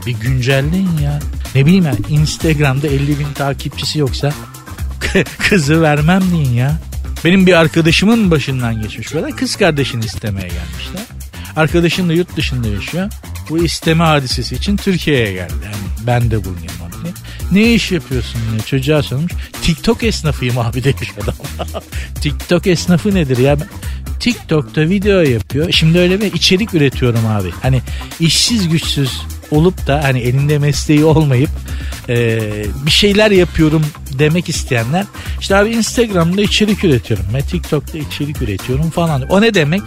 [0.07, 1.21] bir güncelleyin ya.
[1.55, 4.33] Ne bileyim yani Instagram'da 50 bin takipçisi yoksa
[5.39, 6.81] kızı vermem deyin ya.
[7.25, 11.03] Benim bir arkadaşımın başından geçmiş böyle kız kardeşini istemeye gelmişler.
[11.57, 13.11] Arkadaşın da yurt dışında yaşıyor.
[13.51, 15.55] Bu isteme hadisesi için Türkiye'ye geldi.
[15.65, 17.13] Yani ben de bulunayım diye.
[17.53, 19.33] Ne iş yapıyorsun diye çocuğa sormuş.
[19.63, 21.35] TikTok esnafıyım abi demiş adam.
[22.21, 23.57] TikTok esnafı nedir ya?
[24.21, 25.73] TikTok'ta video yapıyor.
[25.73, 27.51] Şimdi öyle bir içerik üretiyorum abi.
[27.63, 27.83] Hani
[28.21, 31.51] işsiz güçsüz olup da hani elinde mesleği olmayıp
[32.09, 32.39] e,
[32.87, 33.83] bir şeyler yapıyorum
[34.19, 35.07] demek isteyenler
[35.41, 39.23] işte abi Instagram'da içerik üretiyorum ve TikTok'ta içerik üretiyorum falan.
[39.23, 39.83] O ne demek?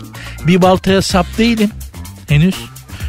[0.48, 1.70] Bir baltaya sap değilim
[2.28, 2.56] henüz.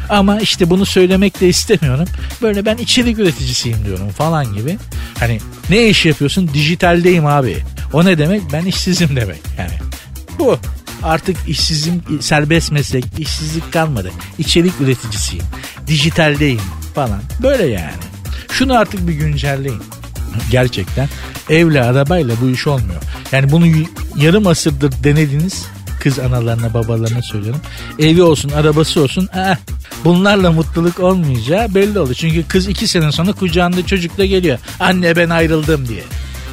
[0.09, 2.05] Ama işte bunu söylemek de istemiyorum.
[2.41, 4.77] Böyle ben içerik üreticisiyim diyorum falan gibi.
[5.19, 5.39] Hani
[5.69, 6.49] ne iş yapıyorsun?
[6.53, 7.57] Dijitaldeyim abi.
[7.93, 8.41] O ne demek?
[8.53, 9.41] Ben işsizim demek.
[9.57, 9.73] Yani
[10.39, 10.57] bu.
[11.03, 14.11] Artık işsizim serbest meslek, işsizlik kalmadı.
[14.37, 15.45] İçerik üreticisiyim.
[15.87, 16.61] Dijitaldeyim
[16.95, 17.21] falan.
[17.43, 17.91] Böyle yani.
[18.51, 19.81] Şunu artık bir güncelleyin.
[20.51, 21.09] Gerçekten
[21.49, 23.01] evle arabayla bu iş olmuyor.
[23.31, 23.65] Yani bunu
[24.17, 25.65] yarım asırdır denediniz
[25.99, 27.61] kız analarına babalarına söylüyorum.
[27.99, 29.55] Evi olsun arabası olsun eh,
[30.05, 32.13] bunlarla mutluluk olmayacağı belli oldu.
[32.13, 34.59] Çünkü kız iki sene sonra kucağında çocukla geliyor.
[34.79, 36.03] Anne ben ayrıldım diye.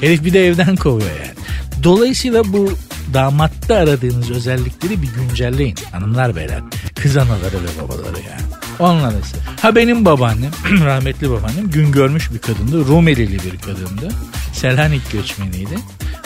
[0.01, 1.35] Herif bir de evden kovuyor yani.
[1.83, 2.73] Dolayısıyla bu
[3.15, 6.61] damatta aradığınız özellikleri bir güncelleyin hanımlar beyler.
[7.03, 8.62] Kız anaları ve babaları yani.
[8.83, 9.17] Onları
[9.61, 10.51] Ha benim babaannem,
[10.85, 12.87] rahmetli babaannem gün görmüş bir kadındı.
[12.87, 14.09] Rumelili bir kadındı.
[14.53, 15.79] Selanik göçmeniydi.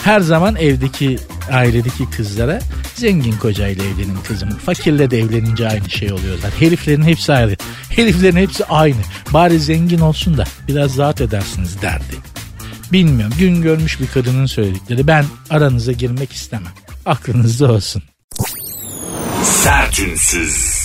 [0.05, 1.19] Her zaman evdeki
[1.53, 2.61] ailedeki kızlara
[2.95, 4.49] zengin kocayla evlenin kızım.
[4.49, 6.53] Fakirle de evlenince aynı şey oluyorlar.
[6.59, 7.57] Heriflerin hepsi ayrı.
[7.89, 9.01] Heriflerin hepsi aynı.
[9.31, 12.17] Bari zengin olsun da biraz rahat edersiniz derdi.
[12.93, 16.73] Bilmiyorum gün görmüş bir kadının söyledikleri ben aranıza girmek istemem.
[17.07, 18.03] Aklınızda olsun.
[19.43, 20.76] Sertünsüz.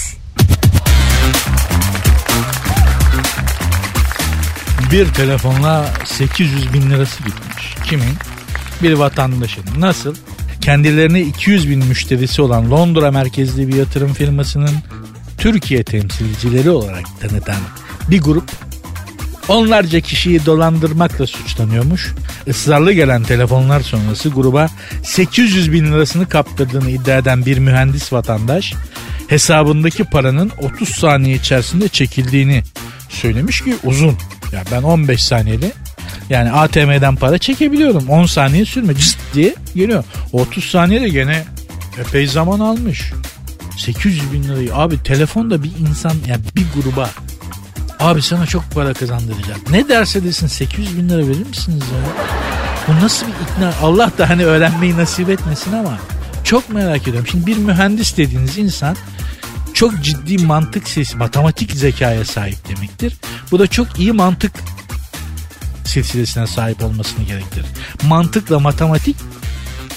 [4.91, 7.75] Bir telefonla 800 bin lirası gitmiş.
[7.83, 8.13] Kimin?
[8.83, 9.63] Bir vatandaşın.
[9.77, 10.15] Nasıl?
[10.61, 14.75] Kendilerine 200 bin müşterisi olan Londra merkezli bir yatırım firmasının
[15.37, 17.61] Türkiye temsilcileri olarak tanıtan
[18.09, 18.51] bir grup
[19.47, 22.13] onlarca kişiyi dolandırmakla suçlanıyormuş.
[22.47, 24.69] Israrlı gelen telefonlar sonrası gruba
[25.03, 28.73] 800 bin lirasını kaptırdığını iddia eden bir mühendis vatandaş
[29.27, 32.63] hesabındaki paranın 30 saniye içerisinde çekildiğini
[33.09, 34.17] söylemiş ki uzun.
[34.51, 35.71] Ya ben 15 saniyede
[36.29, 38.09] yani ATM'den para çekebiliyorum.
[38.09, 40.03] 10 saniye sürme cıst diye geliyor.
[40.31, 41.43] 30 saniyede gene
[41.99, 43.11] epey zaman almış.
[43.77, 47.09] 800 bin lirayı abi telefonda bir insan yani bir gruba
[47.99, 49.69] abi sana çok para kazandıracak.
[49.71, 52.25] Ne derse desin 800 bin lira verir misiniz ya?
[52.87, 53.73] Bu nasıl bir ikna?
[53.81, 55.97] Allah da hani öğrenmeyi nasip etmesin ama
[56.43, 57.27] çok merak ediyorum.
[57.31, 58.95] Şimdi bir mühendis dediğiniz insan
[59.81, 63.13] çok ciddi mantık sesi, matematik zekaya sahip demektir.
[63.51, 64.51] Bu da çok iyi mantık
[65.85, 67.65] silsilesine sahip olmasını gerektirir.
[68.03, 69.15] Mantıkla matematik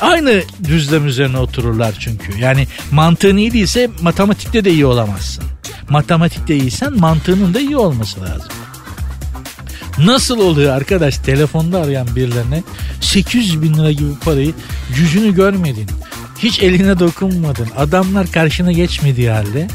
[0.01, 2.39] aynı düzlem üzerine otururlar çünkü.
[2.39, 5.45] Yani mantığın iyi değilse matematikte de iyi olamazsın.
[5.89, 8.53] Matematikte iyiysen mantığının da iyi olması lazım.
[9.99, 12.63] Nasıl oluyor arkadaş telefonda arayan birilerine
[13.01, 14.55] 800 bin lira gibi parayı
[14.97, 15.91] yüzünü görmedin.
[16.39, 17.69] Hiç eline dokunmadın.
[17.77, 19.69] Adamlar karşına geçmediği halde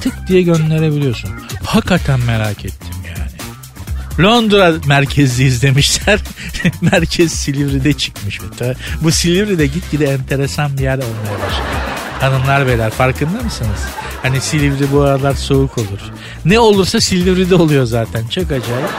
[0.00, 1.30] tık diye gönderebiliyorsun.
[1.64, 3.30] Hakikaten merak ettim yani.
[4.28, 6.20] Londra merkezliyiz demişler.
[6.80, 8.40] Merkez Silivri'de çıkmış.
[9.02, 11.66] Bu Silivri'de gitgide enteresan bir yer olmaya başladı.
[12.20, 13.80] Hanımlar beyler farkında mısınız?
[14.22, 16.00] Hani Silivri bu aralar soğuk olur.
[16.44, 18.26] Ne olursa Silivri'de oluyor zaten.
[18.26, 18.90] Çok acayip.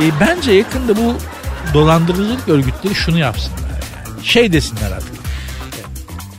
[0.00, 1.14] E, bence yakında bu
[1.74, 3.58] dolandırıcılık örgütleri şunu yapsınlar.
[3.60, 4.26] Yani.
[4.26, 5.21] Şey desinler artık.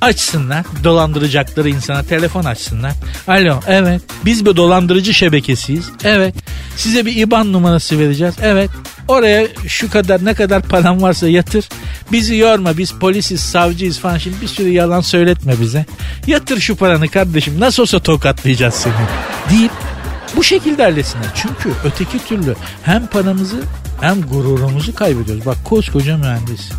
[0.03, 2.91] Açsınlar dolandıracakları insana telefon açsınlar.
[3.27, 5.89] Alo evet biz bir dolandırıcı şebekesiyiz.
[6.03, 6.35] Evet
[6.75, 8.35] size bir IBAN numarası vereceğiz.
[8.41, 8.69] Evet
[9.07, 11.69] oraya şu kadar ne kadar param varsa yatır.
[12.11, 15.85] Bizi yorma biz polisiz savcıyız falan şimdi bir sürü yalan söyletme bize.
[16.27, 18.93] Yatır şu paranı kardeşim nasıl olsa tokatlayacağız seni
[19.49, 19.71] deyip
[20.35, 21.31] bu şekilde halletsinler.
[21.35, 23.61] Çünkü öteki türlü hem paramızı
[24.01, 25.45] hem gururumuzu kaybediyoruz.
[25.45, 26.71] Bak koskoca mühendis.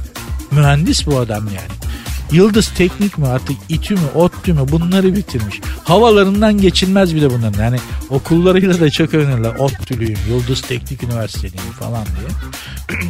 [0.50, 1.84] Mühendis bu adam yani.
[2.32, 5.60] Yıldız Teknik mi artık İTÜ mü ODTÜ mü bunları bitirmiş.
[5.84, 7.62] Havalarından geçilmez bile bunların.
[7.62, 7.76] Yani
[8.10, 9.54] okullarıyla da çok övünürler.
[9.54, 13.00] ODTÜ'lüyüm, Yıldız Teknik Üniversiteliyim falan diye.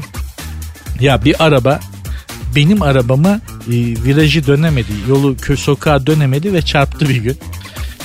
[1.01, 1.81] ya bir araba
[2.57, 3.73] benim arabama e,
[4.05, 4.93] virajı dönemedi.
[5.09, 7.39] Yolu sokağa dönemedi ve çarptı bir gün.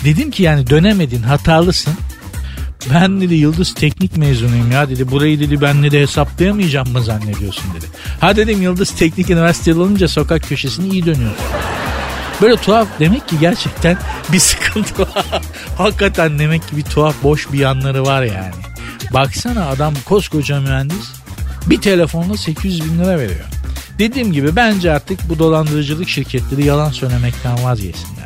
[0.05, 1.93] Dedim ki yani dönemedin hatalısın.
[2.93, 5.11] Ben dedi Yıldız Teknik mezunuyum ya dedi.
[5.11, 7.85] Burayı dedi ben de hesaplayamayacağım mı zannediyorsun dedi.
[8.21, 11.45] Ha dedim Yıldız Teknik Üniversitesi olunca sokak köşesini iyi dönüyorsun.
[12.41, 13.97] Böyle tuhaf demek ki gerçekten
[14.33, 15.25] bir sıkıntı var.
[15.77, 18.53] Hakikaten demek ki bir tuhaf boş bir yanları var yani.
[19.13, 21.11] Baksana adam koskoca mühendis
[21.65, 23.45] bir telefonla 800 bin lira veriyor.
[23.99, 28.18] Dediğim gibi bence artık bu dolandırıcılık şirketleri yalan söylemekten vazgeçsinler.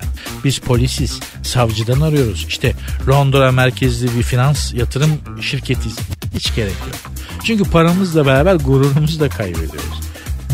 [0.43, 2.45] Biz polisiz, savcıdan arıyoruz.
[2.47, 2.73] İşte
[3.07, 5.97] Londra merkezli bir finans yatırım şirketiyiz.
[6.35, 7.13] Hiç gerek yok.
[7.43, 10.01] Çünkü paramızla beraber gururumuzu da kaybediyoruz.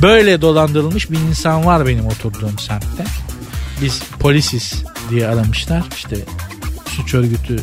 [0.01, 3.03] Böyle dolandırılmış bir insan var benim oturduğum semtte.
[3.81, 5.83] Biz polisiz diye aramışlar.
[5.95, 6.17] İşte
[6.85, 7.59] suç örgütü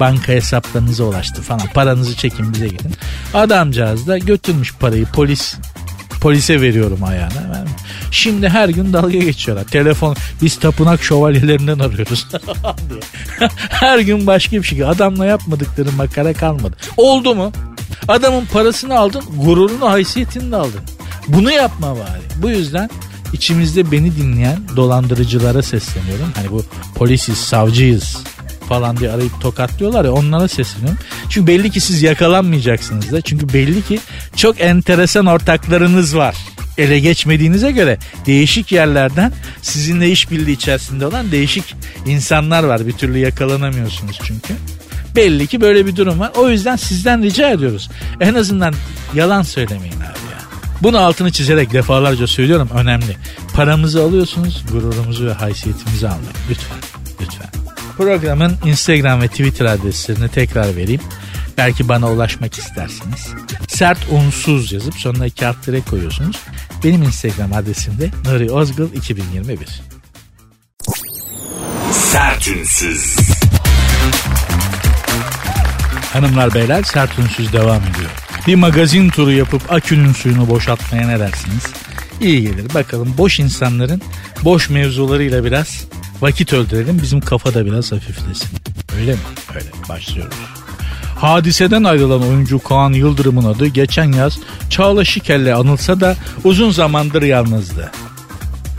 [0.00, 1.66] banka hesaplarınıza ulaştı falan.
[1.74, 2.92] Paranızı çekin bize gidin.
[3.34, 5.54] Adamcağız da götürmüş parayı polis
[6.20, 7.55] polise veriyorum ayağına.
[8.10, 9.64] Şimdi her gün dalga geçiyorlar.
[9.64, 12.26] Telefon biz tapınak şövalyelerinden arıyoruz.
[13.68, 14.84] her gün başka bir şey.
[14.84, 16.76] Adamla yapmadıkları makara kalmadı.
[16.96, 17.52] Oldu mu?
[18.08, 20.80] Adamın parasını aldın, gururunu, haysiyetini de aldın.
[21.28, 22.42] Bunu yapma bari.
[22.42, 22.90] Bu yüzden
[23.32, 26.32] içimizde beni dinleyen dolandırıcılara sesleniyorum.
[26.34, 26.64] Hani bu
[26.94, 28.18] polisiz, savcıyız
[28.68, 30.98] falan diye arayıp tokatlıyorlar ya onlara sesleniyorum.
[31.28, 33.20] Çünkü belli ki siz yakalanmayacaksınız da.
[33.20, 34.00] Çünkü belli ki
[34.36, 36.36] çok enteresan ortaklarınız var.
[36.78, 41.74] Ele geçmediğinize göre değişik yerlerden sizinle işbirliği içerisinde olan değişik
[42.06, 42.86] insanlar var.
[42.86, 44.54] Bir türlü yakalanamıyorsunuz çünkü.
[45.16, 46.32] Belli ki böyle bir durum var.
[46.36, 47.90] O yüzden sizden rica ediyoruz.
[48.20, 48.74] En azından
[49.14, 50.40] yalan söylemeyin abi ya.
[50.82, 53.16] Bunu altını çizerek defalarca söylüyorum önemli.
[53.54, 56.32] Paramızı alıyorsunuz, gururumuzu ve haysiyetimizi almayın.
[56.50, 56.78] Lütfen,
[57.20, 57.48] lütfen.
[57.96, 61.00] Programın Instagram ve Twitter adreslerini tekrar vereyim.
[61.56, 63.28] Belki bana ulaşmak istersiniz.
[63.68, 65.56] Sert unsuz yazıp sonuna iki alt
[65.90, 66.36] koyuyorsunuz.
[66.84, 69.82] Benim Instagram adresim de Nuri Ozgul 2021.
[71.92, 73.16] Sert unsuz.
[76.12, 78.10] Hanımlar beyler sert unsuz devam ediyor.
[78.46, 81.62] Bir magazin turu yapıp akünün suyunu boşaltmaya ne dersiniz?
[82.20, 82.74] İyi gelir.
[82.74, 84.02] Bakalım boş insanların
[84.44, 85.84] boş mevzularıyla biraz
[86.20, 87.02] vakit öldürelim.
[87.02, 88.50] Bizim kafada biraz hafiflesin.
[89.00, 89.18] Öyle mi?
[89.54, 89.66] Öyle.
[89.88, 90.55] Başlıyoruz.
[91.16, 94.38] Hadiseden ayrılan oyuncu Kaan Yıldırım'ın adı geçen yaz
[94.70, 97.92] Çağla Şikel'le anılsa da uzun zamandır yalnızdı.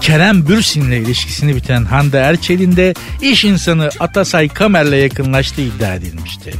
[0.01, 6.53] Kerem Bürsin'le ilişkisini biten Hande Erçel'in de iş insanı Atasay Kamer'le yakınlaştığı iddia edilmişti.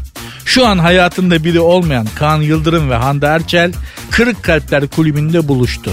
[0.46, 3.74] Şu an hayatında biri olmayan Kaan Yıldırım ve Hande Erçel
[4.12, 5.92] Kırık Kalpler Kulübü'nde buluştu.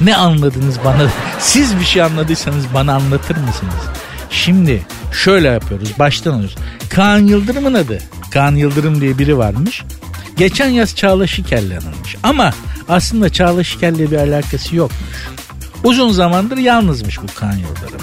[0.00, 1.10] Ne anladınız bana?
[1.40, 3.97] Siz bir şey anladıysanız bana anlatır mısınız?
[4.30, 5.92] Şimdi şöyle yapıyoruz.
[5.98, 6.56] Baştan alıyoruz.
[6.90, 7.98] Kaan Yıldırım'ın adı.
[8.30, 9.82] Kaan Yıldırım diye biri varmış.
[10.36, 12.16] Geçen yaz Çağla Şiker'le anılmış.
[12.22, 12.54] Ama
[12.88, 15.28] aslında Çağla Şiker'le bir alakası yokmuş.
[15.84, 18.00] Uzun zamandır yalnızmış bu Kaan Yıldırım.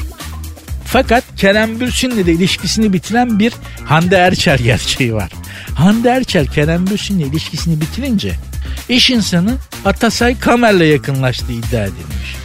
[0.85, 3.53] Fakat Kerem Bürsin'le de ilişkisini bitiren bir
[3.85, 5.31] Hande Erçel gerçeği var.
[5.75, 8.35] Hande Erçel Kerem Bürsin'le ilişkisini bitirince
[8.89, 12.35] iş insanı Atasay Kamer'le yakınlaştığı iddia edilmiş.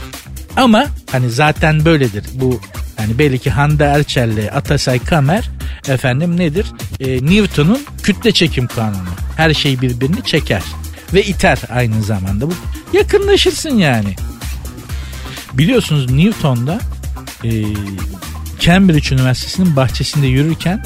[0.56, 2.60] Ama hani zaten böyledir bu
[2.98, 5.50] yani belli ki Hande Erçel'le Atasay Kamer
[5.88, 6.66] Efendim nedir?
[7.00, 9.08] E, Newton'un kütle çekim kanunu.
[9.36, 10.62] Her şey birbirini çeker
[11.14, 12.50] ve iter aynı zamanda.
[12.50, 12.54] Bu
[12.92, 14.14] yakınlaşırsın yani.
[15.52, 16.80] Biliyorsunuz Newton'da
[17.44, 17.50] e,
[18.60, 20.84] Cambridge Üniversitesi'nin bahçesinde yürürken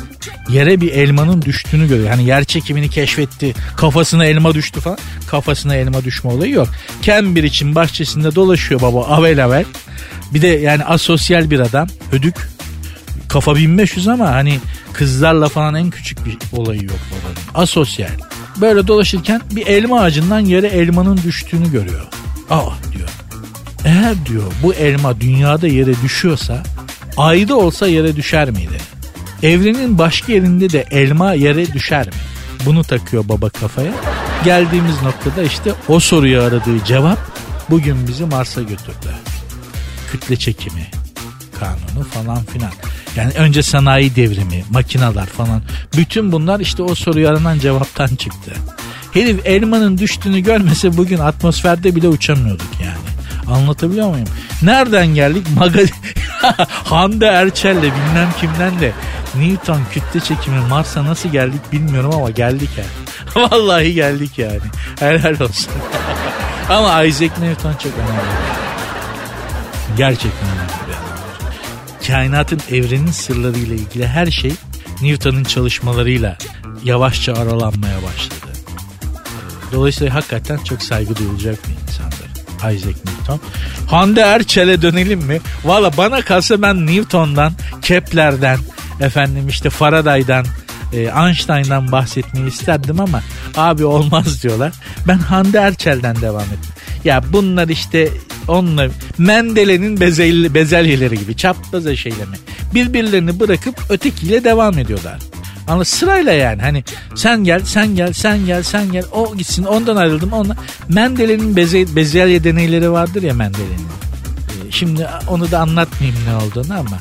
[0.48, 2.08] yere bir elmanın düştüğünü görüyor.
[2.08, 3.54] Hani yer çekimini keşfetti.
[3.76, 4.98] Kafasına elma düştü falan.
[5.26, 6.68] Kafasına elma düşme olayı yok.
[7.02, 9.64] Cambridge'in bahçesinde dolaşıyor baba avel avel.
[10.34, 11.88] Bir de yani asosyal bir adam.
[12.10, 12.48] Hödük.
[13.28, 14.60] Kafa 1500 ama hani
[14.92, 17.62] kızlarla falan en küçük bir olayı yok babanın.
[17.62, 18.10] Asosyal.
[18.60, 22.06] Böyle dolaşırken bir elma ağacından yere elmanın düştüğünü görüyor.
[22.50, 23.08] Aa diyor.
[23.84, 26.62] Eğer diyor bu elma dünyada yere düşüyorsa
[27.16, 28.81] ayda olsa yere düşer miydi?
[29.42, 32.12] Evrenin başka yerinde de elma yere düşer mi?
[32.66, 33.92] Bunu takıyor baba kafaya.
[34.44, 37.18] Geldiğimiz noktada işte o soruyu aradığı cevap
[37.70, 39.14] bugün bizi Mars'a götürdü.
[40.12, 40.87] Kütle çekimi
[41.61, 42.72] kanunu falan filan.
[43.16, 45.62] Yani önce sanayi devrimi, makinalar falan.
[45.96, 48.53] Bütün bunlar işte o soruyu aranan cevaptan çıktı.
[49.12, 53.13] Herif elmanın düştüğünü görmese bugün atmosferde bile uçamıyorduk yani.
[53.50, 54.28] Anlatabiliyor muyum?
[54.62, 55.46] Nereden geldik?
[55.57, 55.94] Magazin
[56.68, 58.92] Hande Erçel'le bilmem kimden de
[59.35, 62.88] Newton kütle çekimi Mars'a nasıl geldik bilmiyorum ama geldik yani.
[63.52, 64.61] Vallahi geldik yani.
[65.00, 65.72] Helal olsun.
[66.68, 68.35] ama Isaac Newton çok önemli.
[69.96, 72.07] Gerçekten önemli bir adamdır.
[72.07, 74.52] Kainatın evrenin sırlarıyla ilgili her şey
[75.02, 76.38] Newton'un çalışmalarıyla
[76.85, 78.59] yavaşça aralanmaya başladı.
[79.72, 81.83] Dolayısıyla hakikaten çok saygı duyulacak bir.
[82.72, 83.40] Isaac Newton.
[83.87, 85.40] Hande Erçel'e dönelim mi?
[85.64, 88.59] Valla bana kalsa ben Newton'dan, Kepler'den,
[89.00, 90.46] efendim işte Faraday'dan,
[90.92, 93.20] e, Einstein'dan bahsetmeyi isterdim ama
[93.57, 94.72] abi olmaz diyorlar.
[95.09, 96.72] Ben Hande Erçel'den devam ettim.
[97.05, 98.09] Ya bunlar işte
[98.48, 102.37] onunla Mendele'nin bezel, bezelyeleri gibi çapraz eşeyleme.
[102.74, 105.18] Birbirlerini bırakıp ötekiyle devam ediyorlar.
[105.68, 109.96] Ama sırayla yani hani sen gel sen gel sen gel sen gel o gitsin ondan
[109.96, 110.57] ayrıldım ondan.
[110.88, 113.87] Mendele'nin beze, bezelye deneyleri vardır ya Mendele'nin.
[114.48, 116.98] Ee, şimdi onu da anlatmayayım ne olduğunu ama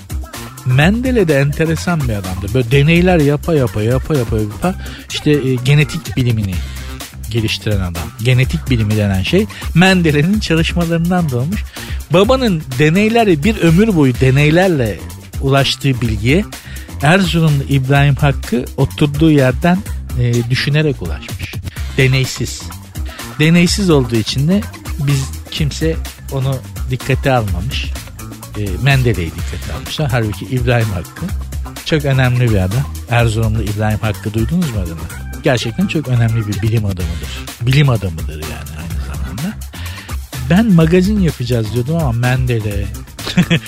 [0.66, 2.54] Mendele de enteresan bir adamdı.
[2.54, 4.76] Böyle deneyler yapa yapa yapa yapa yapa
[5.10, 6.54] işte e, genetik bilimini
[7.30, 8.04] geliştiren adam.
[8.24, 9.46] Genetik bilimi denen şey
[9.76, 11.64] Mendele'nin çalışmalarından doğmuş.
[12.14, 15.00] Babanın deneyleri bir ömür boyu deneylerle
[15.42, 16.46] ulaştığı bilgiye
[17.02, 19.78] Erzurumlu İbrahim Hakkı oturduğu yerden
[20.20, 21.54] e, düşünerek ulaşmış.
[21.98, 22.62] Deneysiz.
[23.40, 24.62] Deneysiz olduğu için de
[25.00, 25.96] biz kimse
[26.32, 26.56] onu
[26.90, 27.92] dikkate almamış.
[28.58, 30.12] E, Mendele'yi dikkate almışlar.
[30.12, 31.26] Halbuki İbrahim Hakkı
[31.86, 32.84] çok önemli bir adam.
[33.10, 35.24] Erzurumlu İbrahim Hakkı duydunuz mu adını?
[35.44, 37.46] Gerçekten çok önemli bir bilim adamıdır.
[37.62, 39.58] Bilim adamıdır yani aynı zamanda.
[40.50, 42.86] Ben magazin yapacağız diyordum ama Mendele,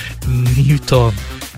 [0.58, 1.14] Newton,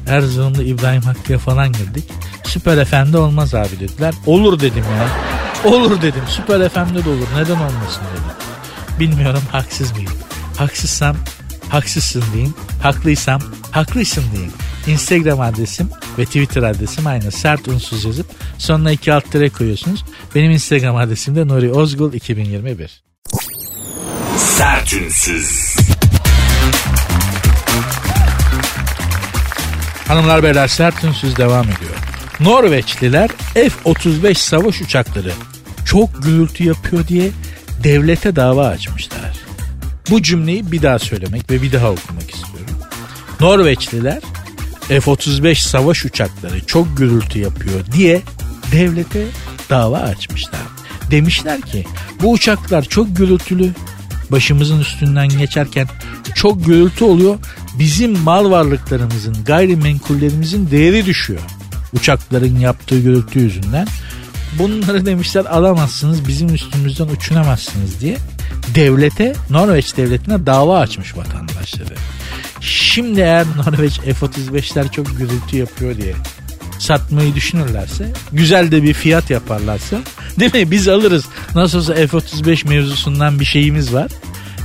[0.08, 2.04] Erzurumlu İbrahim Hakkı'ya falan girdik.
[2.44, 4.14] Süper Efendi olmaz abi dediler.
[4.26, 5.08] Olur dedim ya.
[5.72, 6.24] Olur dedim.
[6.28, 7.28] Süper Efendi de olur.
[7.36, 8.38] Neden olmasın dedim.
[9.00, 10.12] Bilmiyorum haksız mıyım?
[10.58, 11.16] Haksızsam
[11.70, 12.54] haksızsın diyeyim.
[12.82, 13.42] Haklıysam
[13.72, 14.54] haklısın diyeyim.
[14.88, 17.32] Instagram adresim ve Twitter adresim aynı.
[17.32, 20.06] Sert unsuz yazıp sonuna iki alt tere koyuyorsunuz.
[20.36, 23.04] Benim Instagram adresim de Nuri Ozgul 2021.
[24.38, 25.77] Sert unsuz.
[30.08, 31.96] Hanımlar beyler sert unsuz devam ediyor.
[32.40, 35.32] Norveçliler F-35 savaş uçakları
[35.86, 37.32] çok gürültü yapıyor diye
[37.84, 39.40] devlete dava açmışlar.
[40.10, 42.80] Bu cümleyi bir daha söylemek ve bir daha okumak istiyorum.
[43.40, 44.20] Norveçliler
[44.88, 48.22] F-35 savaş uçakları çok gürültü yapıyor diye
[48.72, 49.26] devlete
[49.70, 50.62] dava açmışlar.
[51.12, 51.86] Demişler ki
[52.22, 53.72] bu uçaklar çok gürültülü
[54.32, 55.88] başımızın üstünden geçerken
[56.36, 57.40] çok gürültü oluyor.
[57.80, 61.42] Bizim mal varlıklarımızın, gayrimenkullerimizin değeri düşüyor.
[61.94, 63.88] Uçakların yaptığı gürültü yüzünden.
[64.60, 68.18] Bunları demişler alamazsınız, bizim üstümüzden uçunamazsınız diye
[68.76, 71.96] devlete, Norveç devletine dava açmış vatandaşları.
[72.62, 76.14] Şimdi eğer Norveç F-35'ler çok gürültü yapıyor diye
[76.80, 79.98] satmayı düşünürlerse, güzel de bir fiyat yaparlarsa,
[80.40, 80.72] değil mi?
[80.72, 81.26] Biz alırız.
[81.56, 84.12] Nasıl olsa F-35 mevzusundan bir şeyimiz var.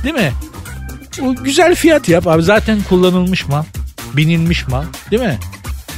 [0.03, 0.31] Değil mi?
[1.41, 2.43] Güzel fiyat yap abi.
[2.43, 3.63] Zaten kullanılmış mal.
[4.13, 4.83] Binilmiş mal.
[5.11, 5.39] Değil mi?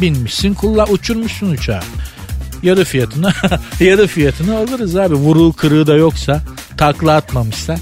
[0.01, 1.81] Binmişsin, kullan, uçurmuşsun uçağı.
[2.63, 3.33] Yarı fiyatına,
[3.79, 5.15] yarı fiyatına alırız abi.
[5.15, 6.41] Vuruğu kırığı da yoksa,
[6.77, 7.77] takla atmamışsa.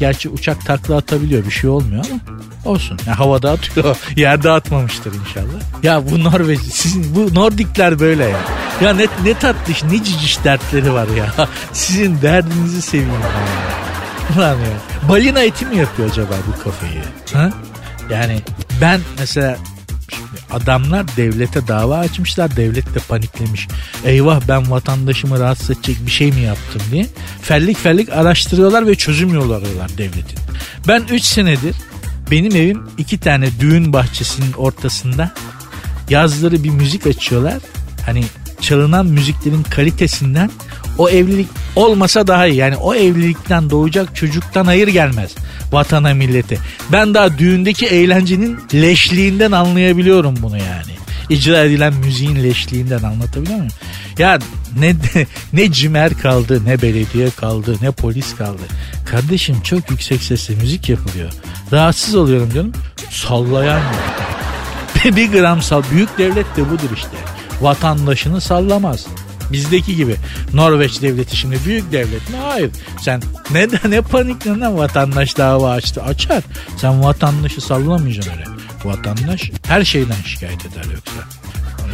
[0.00, 2.20] Gerçi uçak takla atabiliyor bir şey olmuyor ama
[2.64, 2.98] olsun.
[3.06, 3.96] Ya havada atıyor.
[4.16, 5.82] Yerde atmamıştır inşallah.
[5.82, 8.38] Ya bu Norveç sizin bu Nordikler böyle ya.
[8.82, 11.48] Ya ne, ne tatlış ne ciciş dertleri var ya.
[11.72, 13.89] Sizin derdinizi seveyim ya.
[14.36, 14.58] Ulan.
[15.08, 17.02] Balina eti mi yapıyor acaba bu kafayı?
[17.32, 17.50] Ha?
[18.10, 18.40] Yani
[18.80, 19.56] ben mesela
[20.50, 22.56] adamlar devlete dava açmışlar.
[22.56, 23.68] Devlet de paniklemiş.
[24.04, 27.06] Eyvah ben vatandaşımı rahatsız edecek bir şey mi yaptım diye.
[27.42, 30.38] Fellik fellik araştırıyorlar ve çözüm yolu arıyorlar devletin.
[30.88, 31.76] Ben 3 senedir
[32.30, 35.34] benim evim iki tane düğün bahçesinin ortasında
[36.10, 37.58] yazları bir müzik açıyorlar.
[38.06, 38.24] Hani
[38.60, 40.50] çalınan müziklerin kalitesinden
[41.00, 42.56] o evlilik olmasa daha iyi.
[42.56, 45.30] Yani o evlilikten doğacak çocuktan hayır gelmez
[45.72, 46.58] vatana millete.
[46.92, 50.92] Ben daha düğündeki eğlencenin leşliğinden anlayabiliyorum bunu yani.
[51.28, 53.72] İcra edilen müziğin leşliğinden anlatabiliyor muyum?
[54.18, 54.38] Ya
[54.78, 54.94] ne
[55.52, 58.62] ne cimer kaldı, ne belediye kaldı, ne polis kaldı.
[59.06, 61.30] Kardeşim çok yüksek sesle müzik yapılıyor.
[61.72, 62.72] Rahatsız oluyorum canım.
[63.10, 64.20] Sallayan yok.
[65.16, 65.82] bir gram sal.
[65.90, 67.16] Büyük devlet de budur işte.
[67.60, 69.06] Vatandaşını sallamaz.
[69.52, 70.16] Bizdeki gibi
[70.54, 72.36] Norveç devleti şimdi büyük devlet mi?
[72.42, 72.70] Hayır.
[73.00, 76.02] Sen neden ne paniklenen vatandaş dava açtı?
[76.02, 76.42] Açar.
[76.76, 78.44] Sen vatandaşı sallamayacaksın öyle.
[78.84, 81.40] Vatandaş her şeyden şikayet eder yoksa.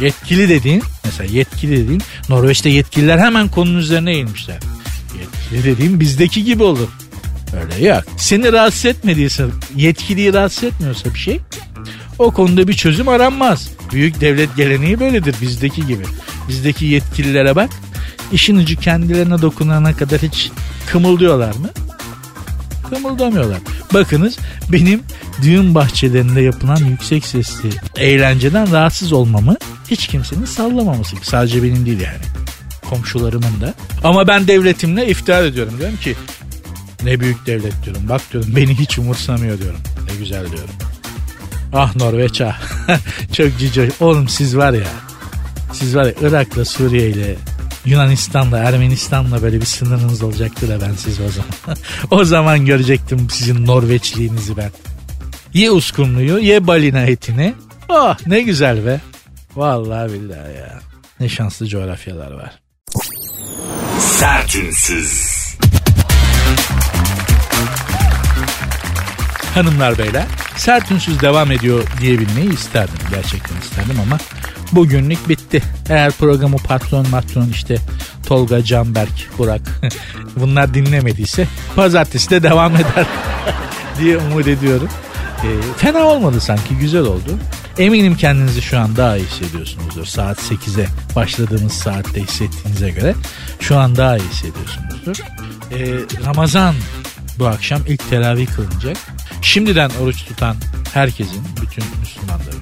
[0.01, 4.57] Yetkili dediğin mesela yetkili dediğin Norveç'te yetkililer hemen konunun üzerine eğilmişler.
[5.19, 6.87] Yetkili dediğin bizdeki gibi olur.
[7.61, 8.03] Öyle yok.
[8.17, 9.45] Seni rahatsız etmediyse
[9.75, 11.39] yetkiliyi rahatsız etmiyorsa bir şey
[12.19, 13.69] o konuda bir çözüm aranmaz.
[13.91, 16.03] Büyük devlet geleneği böyledir bizdeki gibi.
[16.49, 17.69] Bizdeki yetkililere bak.
[18.31, 20.51] İşin ucu kendilerine dokunana kadar hiç
[20.87, 21.69] kımıldıyorlar mı?
[22.89, 23.59] Kımıldamıyorlar.
[23.93, 24.37] Bakınız
[24.71, 25.01] benim
[25.41, 29.55] düğün bahçelerinde yapılan yüksek sesli eğlenceden rahatsız olmamı
[29.91, 31.15] hiç kimsenin sallamaması.
[31.21, 32.23] Sadece benim değil yani.
[32.89, 33.73] Komşularımın da.
[34.03, 35.73] Ama ben devletimle iftihar ediyorum.
[35.79, 36.15] Diyorum ki
[37.03, 38.01] ne büyük devlet diyorum.
[38.09, 39.79] Bak diyorum beni hiç umursamıyor diyorum.
[40.11, 40.69] Ne güzel diyorum.
[41.73, 42.61] Ah Norveç ah.
[43.33, 43.91] Çok cici.
[43.99, 44.87] Oğlum siz var ya.
[45.73, 47.35] Siz var ya Irak'la Suriye ile
[47.85, 51.77] Yunanistan'la Ermenistan'la böyle bir sınırınız olacaktı da ben siz o zaman.
[52.11, 54.71] o zaman görecektim sizin Norveçliğinizi ben.
[55.53, 57.53] Ye uskumluyu ye balina etini.
[57.89, 59.01] Oh ne güzel be.
[59.55, 60.79] Vallahi billahi ya.
[61.19, 62.59] Ne şanslı coğrafyalar var.
[63.99, 65.36] Sertünsüz.
[69.57, 72.95] Hanımlar beyler sert ünsüz devam ediyor diyebilmeyi isterdim.
[73.09, 74.17] Gerçekten isterdim ama
[74.71, 75.61] bugünlük bitti.
[75.89, 77.77] Eğer programı patron matron işte
[78.27, 79.61] Tolga, Canberk, Burak
[80.35, 83.05] bunlar dinlemediyse pazartesi de devam eder
[83.99, 84.89] diye umut ediyorum.
[85.43, 87.39] E, fena olmadı sanki güzel oldu.
[87.77, 90.05] Eminim kendinizi şu an daha iyi hissediyorsunuzdur.
[90.05, 93.15] Saat 8'e başladığımız saatte hissettiğinize göre
[93.59, 95.17] şu an daha iyi hissediyorsunuzdur.
[95.71, 95.79] E,
[96.25, 96.75] Ramazan
[97.39, 98.97] bu akşam ilk teravih kılınacak.
[99.47, 100.55] Şimdiden oruç tutan
[100.93, 102.61] herkesin, bütün Müslümanların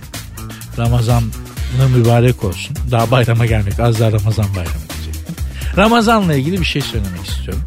[0.78, 2.78] Ramazan'ı mübarek olsun.
[2.92, 5.36] Daha bayrama gelmek, az daha Ramazan bayramı diyecektim.
[5.78, 7.64] Ramazan'la ilgili bir şey söylemek istiyorum.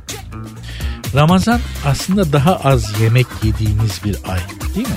[1.14, 4.40] Ramazan aslında daha az yemek yediğimiz bir ay
[4.74, 4.94] değil mi?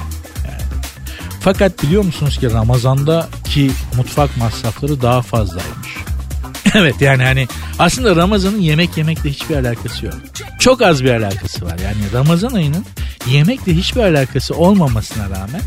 [1.40, 5.96] Fakat biliyor musunuz ki Ramazan'da ki mutfak masrafları daha fazlaymış.
[6.76, 7.48] evet yani hani
[7.80, 10.16] aslında Ramazan'ın yemek yemekle hiçbir alakası yok.
[10.60, 11.80] Çok az bir alakası var.
[11.80, 12.86] Yani Ramazan ayının
[13.28, 15.62] yemekle hiçbir alakası olmamasına rağmen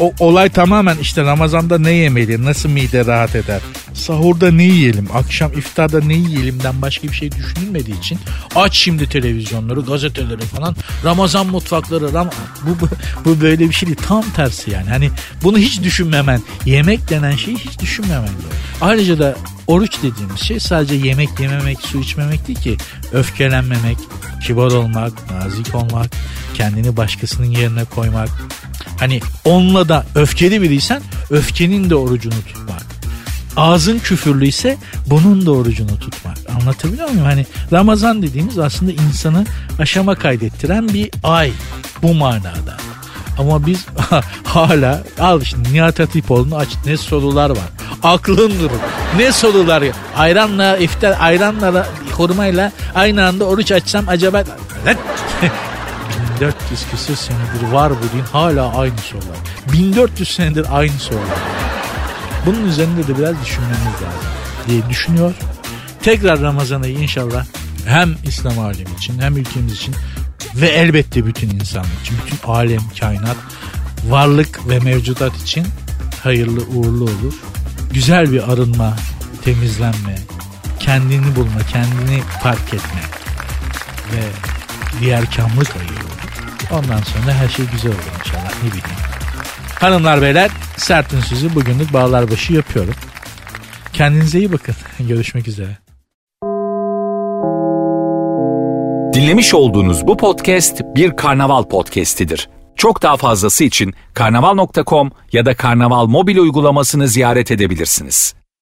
[0.00, 3.60] o olay tamamen işte Ramazan'da ne yemeli, nasıl mide rahat eder,
[3.94, 8.18] sahurda ne yiyelim, akşam iftarda ne yiyelimden başka bir şey düşünülmediği için
[8.56, 12.30] aç şimdi televizyonları, gazeteleri falan, Ramazan mutfakları, Ram
[12.66, 12.88] bu, bu,
[13.24, 13.98] bu böyle bir şey değil.
[14.06, 14.88] Tam tersi yani.
[14.88, 15.10] Hani
[15.42, 18.30] bunu hiç düşünmemen, yemek denen şeyi hiç düşünmemen.
[18.80, 19.36] Ayrıca da
[19.66, 22.76] oruç dediğimiz şey sadece yemek yememek, su içmemek değil ki.
[23.12, 23.96] Öfkelenmemek,
[24.42, 26.10] kibar olmak, nazik olmak,
[26.54, 28.28] kendini başkasının yerine koymak.
[29.00, 32.86] Hani onunla da öfkeli biriysen öfkenin de orucunu tutmak.
[33.56, 34.76] Ağzın küfürlü ise
[35.06, 36.38] bunun da orucunu tutmak.
[36.60, 37.24] Anlatabiliyor muyum?
[37.24, 39.46] Hani Ramazan dediğimiz aslında insanı
[39.78, 41.52] aşama kaydettiren bir ay
[42.02, 42.76] bu manada.
[43.38, 43.86] Ama biz
[44.44, 47.68] hala al şimdi Nihat Hatipoğlu'nu aç ne sorular var.
[48.02, 48.80] Aklın durur.
[49.16, 49.92] Ne sorular ya.
[50.16, 54.44] Ayranla iftar ayranla hurmayla aynı anda oruç açsam acaba
[56.40, 59.36] 1400 küsur senedir var bu din hala aynı sorular.
[59.72, 61.38] 1400 senedir aynı sorular.
[62.46, 64.30] Bunun üzerinde de biraz düşünmemiz lazım
[64.68, 65.34] diye düşünüyor.
[66.02, 67.44] Tekrar Ramazan ayı inşallah
[67.86, 69.94] hem İslam alemi için hem ülkemiz için
[70.54, 73.36] ve elbette bütün insanlık için, bütün alem, kainat,
[74.08, 75.66] varlık ve mevcudat için
[76.22, 77.34] hayırlı uğurlu olur.
[77.92, 78.96] Güzel bir arınma,
[79.44, 80.18] temizlenme,
[80.80, 83.00] kendini bulma, kendini fark etme
[84.12, 84.22] ve
[85.00, 86.17] diğer kamlık ayı olur.
[86.72, 88.98] Ondan sonra her şey güzel olur inşallah ne bileyim.
[89.80, 92.94] Hanımlar beyler sertin sizi bugünlük bağlar başı yapıyorum.
[93.92, 94.74] Kendinize iyi bakın.
[95.08, 95.78] Görüşmek üzere.
[99.14, 102.48] Dinlemiş olduğunuz bu podcast bir karnaval podcastidir.
[102.76, 108.34] Çok daha fazlası için karnaval.com ya da karnaval mobil uygulamasını ziyaret edebilirsiniz.